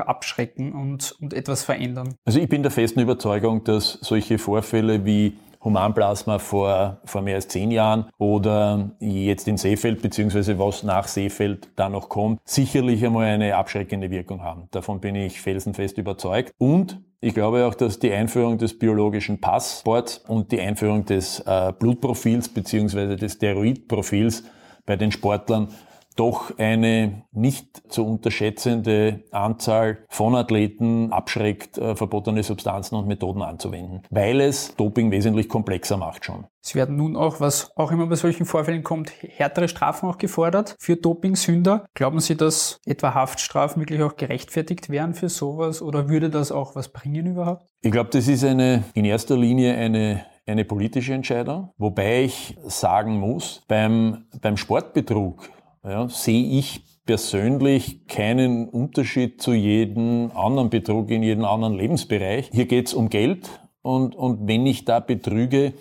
abschrecken 0.00 0.74
und, 0.74 1.16
und 1.22 1.32
etwas 1.32 1.62
verändern? 1.62 2.16
Also 2.26 2.38
ich 2.38 2.50
bin 2.50 2.62
der 2.62 2.70
festen 2.70 3.00
Überzeugung, 3.00 3.64
dass 3.64 3.92
solche 4.02 4.36
Vorfälle 4.36 5.06
wie 5.06 5.38
Humanplasma 5.66 6.38
vor, 6.38 7.00
vor 7.04 7.22
mehr 7.22 7.34
als 7.34 7.48
zehn 7.48 7.72
Jahren 7.72 8.06
oder 8.18 8.92
jetzt 9.00 9.48
in 9.48 9.56
Seefeld, 9.56 10.00
beziehungsweise 10.00 10.58
was 10.58 10.84
nach 10.84 11.08
Seefeld 11.08 11.68
da 11.74 11.88
noch 11.88 12.08
kommt, 12.08 12.40
sicherlich 12.44 13.04
einmal 13.04 13.26
eine 13.26 13.56
abschreckende 13.56 14.10
Wirkung 14.10 14.42
haben. 14.42 14.68
Davon 14.70 15.00
bin 15.00 15.16
ich 15.16 15.40
felsenfest 15.40 15.98
überzeugt. 15.98 16.52
Und 16.58 17.00
ich 17.20 17.34
glaube 17.34 17.66
auch, 17.66 17.74
dass 17.74 17.98
die 17.98 18.12
Einführung 18.12 18.58
des 18.58 18.78
biologischen 18.78 19.40
Passports 19.40 20.18
und 20.28 20.52
die 20.52 20.60
Einführung 20.60 21.04
des 21.04 21.40
äh, 21.40 21.72
Blutprofils 21.76 22.48
beziehungsweise 22.48 23.16
des 23.16 23.32
Steroidprofils 23.32 24.44
bei 24.84 24.94
den 24.94 25.10
Sportlern 25.10 25.68
doch 26.16 26.58
eine 26.58 27.24
nicht 27.32 27.92
zu 27.92 28.04
unterschätzende 28.06 29.24
Anzahl 29.30 29.98
von 30.08 30.34
Athleten 30.34 31.12
abschreckt, 31.12 31.78
äh, 31.78 31.94
verbotene 31.94 32.42
Substanzen 32.42 32.96
und 32.96 33.06
Methoden 33.06 33.42
anzuwenden, 33.42 34.02
weil 34.10 34.40
es 34.40 34.74
Doping 34.76 35.10
wesentlich 35.10 35.48
komplexer 35.48 35.96
macht 35.96 36.24
schon. 36.24 36.46
Es 36.62 36.74
werden 36.74 36.96
nun 36.96 37.14
auch, 37.16 37.38
was 37.38 37.70
auch 37.76 37.92
immer 37.92 38.06
bei 38.06 38.16
solchen 38.16 38.44
Vorfällen 38.44 38.82
kommt, 38.82 39.12
härtere 39.20 39.68
Strafen 39.68 40.08
auch 40.08 40.18
gefordert 40.18 40.74
für 40.80 40.96
Dopingsünder. 40.96 41.86
Glauben 41.94 42.18
Sie, 42.18 42.36
dass 42.36 42.80
etwa 42.84 43.14
Haftstrafen 43.14 43.80
wirklich 43.82 44.02
auch 44.02 44.16
gerechtfertigt 44.16 44.90
wären 44.90 45.14
für 45.14 45.28
sowas 45.28 45.80
oder 45.80 46.08
würde 46.08 46.28
das 46.28 46.50
auch 46.50 46.74
was 46.74 46.88
bringen 46.88 47.26
überhaupt? 47.26 47.68
Ich 47.82 47.92
glaube, 47.92 48.10
das 48.10 48.26
ist 48.26 48.42
eine, 48.42 48.82
in 48.94 49.04
erster 49.04 49.36
Linie 49.36 49.76
eine 49.76 50.24
eine 50.48 50.64
politische 50.64 51.12
Entscheidung, 51.12 51.72
wobei 51.76 52.22
ich 52.22 52.56
sagen 52.66 53.18
muss, 53.18 53.62
beim, 53.66 54.26
beim 54.40 54.56
Sportbetrug 54.56 55.50
ja, 55.86 56.08
sehe 56.08 56.58
ich 56.58 56.82
persönlich 57.06 58.06
keinen 58.08 58.68
Unterschied 58.68 59.40
zu 59.40 59.52
jedem 59.52 60.32
anderen 60.34 60.70
Betrug 60.70 61.10
in 61.10 61.22
jedem 61.22 61.44
anderen 61.44 61.74
Lebensbereich. 61.74 62.50
Hier 62.52 62.66
geht 62.66 62.88
es 62.88 62.94
um 62.94 63.08
Geld 63.08 63.48
und, 63.82 64.16
und 64.16 64.48
wenn 64.48 64.66
ich 64.66 64.84
da 64.84 64.98
betrüge, 64.98 65.72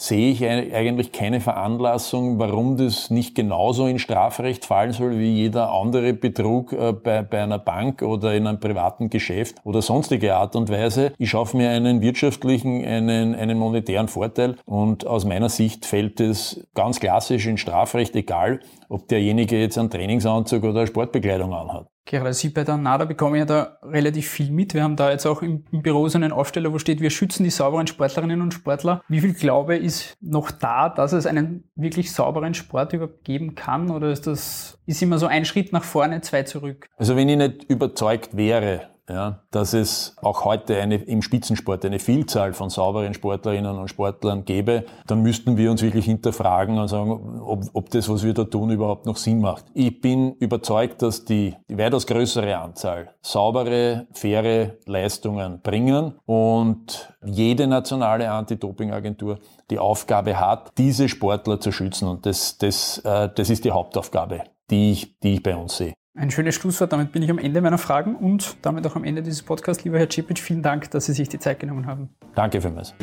sehe 0.00 0.30
ich 0.30 0.42
eigentlich 0.46 1.12
keine 1.12 1.40
Veranlassung, 1.40 2.38
warum 2.38 2.78
das 2.78 3.10
nicht 3.10 3.34
genauso 3.34 3.86
in 3.86 3.98
Strafrecht 3.98 4.64
fallen 4.64 4.92
soll 4.92 5.18
wie 5.18 5.30
jeder 5.30 5.70
andere 5.72 6.14
Betrug 6.14 6.72
äh, 6.72 6.92
bei, 6.92 7.22
bei 7.22 7.42
einer 7.42 7.58
Bank 7.58 8.00
oder 8.00 8.34
in 8.34 8.46
einem 8.46 8.60
privaten 8.60 9.10
Geschäft 9.10 9.56
oder 9.62 9.82
sonstige 9.82 10.36
Art 10.36 10.56
und 10.56 10.70
Weise. 10.70 11.12
Ich 11.18 11.28
schaffe 11.28 11.58
mir 11.58 11.68
einen 11.68 12.00
wirtschaftlichen, 12.00 12.82
einen, 12.82 13.34
einen 13.34 13.58
monetären 13.58 14.08
Vorteil 14.08 14.56
und 14.64 15.06
aus 15.06 15.26
meiner 15.26 15.50
Sicht 15.50 15.84
fällt 15.84 16.18
es 16.18 16.66
ganz 16.74 16.98
klassisch 16.98 17.46
in 17.46 17.58
Strafrecht, 17.58 18.16
egal 18.16 18.60
ob 18.88 19.06
derjenige 19.08 19.60
jetzt 19.60 19.76
einen 19.76 19.90
Trainingsanzug 19.90 20.64
oder 20.64 20.80
eine 20.80 20.86
Sportbekleidung 20.86 21.52
anhat. 21.52 21.88
Gerade 22.06 22.32
Sie 22.32 22.48
bei 22.48 22.64
der 22.64 22.76
NADA 22.76 23.04
bekommen 23.04 23.36
ja 23.36 23.44
da 23.44 23.78
relativ 23.82 24.28
viel 24.28 24.50
mit. 24.50 24.74
Wir 24.74 24.82
haben 24.82 24.96
da 24.96 25.10
jetzt 25.10 25.26
auch 25.26 25.42
im, 25.42 25.64
im, 25.70 25.82
Büro 25.82 26.08
so 26.08 26.18
einen 26.18 26.32
Aufsteller, 26.32 26.72
wo 26.72 26.78
steht, 26.78 27.00
wir 27.00 27.10
schützen 27.10 27.44
die 27.44 27.50
sauberen 27.50 27.86
Sportlerinnen 27.86 28.40
und 28.40 28.54
Sportler. 28.54 29.02
Wie 29.08 29.20
viel 29.20 29.34
Glaube 29.34 29.76
ist 29.76 30.16
noch 30.20 30.50
da, 30.50 30.88
dass 30.88 31.12
es 31.12 31.26
einen 31.26 31.70
wirklich 31.76 32.12
sauberen 32.12 32.54
Sport 32.54 32.92
überhaupt 32.92 33.24
geben 33.24 33.54
kann? 33.54 33.90
Oder 33.90 34.10
ist 34.10 34.26
das 34.26 34.78
ist 34.86 35.02
immer 35.02 35.18
so 35.18 35.26
ein 35.26 35.44
Schritt 35.44 35.72
nach 35.72 35.84
vorne, 35.84 36.20
zwei 36.20 36.42
zurück? 36.42 36.88
Also 36.96 37.16
wenn 37.16 37.28
ich 37.28 37.36
nicht 37.36 37.64
überzeugt 37.64 38.36
wäre, 38.36 38.88
ja, 39.10 39.42
dass 39.50 39.72
es 39.72 40.16
auch 40.22 40.44
heute 40.44 40.80
eine, 40.80 40.96
im 40.96 41.22
Spitzensport 41.22 41.84
eine 41.84 41.98
Vielzahl 41.98 42.52
von 42.52 42.70
sauberen 42.70 43.14
Sportlerinnen 43.14 43.78
und 43.78 43.88
Sportlern 43.88 44.44
gäbe, 44.44 44.84
dann 45.06 45.22
müssten 45.22 45.56
wir 45.56 45.70
uns 45.70 45.82
wirklich 45.82 46.04
hinterfragen 46.04 46.78
und 46.78 46.88
sagen, 46.88 47.40
ob, 47.40 47.64
ob 47.72 47.90
das, 47.90 48.08
was 48.08 48.22
wir 48.22 48.34
da 48.34 48.44
tun, 48.44 48.70
überhaupt 48.70 49.06
noch 49.06 49.16
Sinn 49.16 49.40
macht. 49.40 49.64
Ich 49.74 50.00
bin 50.00 50.34
überzeugt, 50.34 51.02
dass 51.02 51.24
die, 51.24 51.56
die 51.68 51.78
weitaus 51.78 52.06
größere 52.06 52.56
Anzahl 52.58 53.14
saubere, 53.22 54.06
faire 54.12 54.76
Leistungen 54.86 55.60
bringen 55.62 56.14
und 56.26 57.12
jede 57.24 57.66
nationale 57.66 58.30
Anti-Doping-Agentur 58.30 59.38
die 59.70 59.78
Aufgabe 59.78 60.38
hat, 60.38 60.72
diese 60.78 61.08
Sportler 61.08 61.60
zu 61.60 61.72
schützen. 61.72 62.08
Und 62.08 62.26
das, 62.26 62.58
das, 62.58 62.98
äh, 62.98 63.28
das 63.34 63.50
ist 63.50 63.64
die 63.64 63.70
Hauptaufgabe, 63.70 64.44
die 64.70 64.92
ich, 64.92 65.18
die 65.20 65.34
ich 65.34 65.42
bei 65.42 65.56
uns 65.56 65.76
sehe. 65.76 65.94
Ein 66.14 66.30
schönes 66.30 66.56
Schlusswort. 66.56 66.92
Damit 66.92 67.12
bin 67.12 67.22
ich 67.22 67.30
am 67.30 67.38
Ende 67.38 67.60
meiner 67.60 67.78
Fragen 67.78 68.16
und 68.16 68.56
damit 68.62 68.86
auch 68.86 68.96
am 68.96 69.04
Ende 69.04 69.22
dieses 69.22 69.42
Podcasts. 69.42 69.84
Lieber 69.84 69.98
Herr 69.98 70.10
Cipic, 70.10 70.40
vielen 70.40 70.62
Dank, 70.62 70.90
dass 70.90 71.06
Sie 71.06 71.12
sich 71.12 71.28
die 71.28 71.38
Zeit 71.38 71.60
genommen 71.60 71.86
haben. 71.86 72.10
Danke 72.34 72.60
vielmals. 72.60 72.94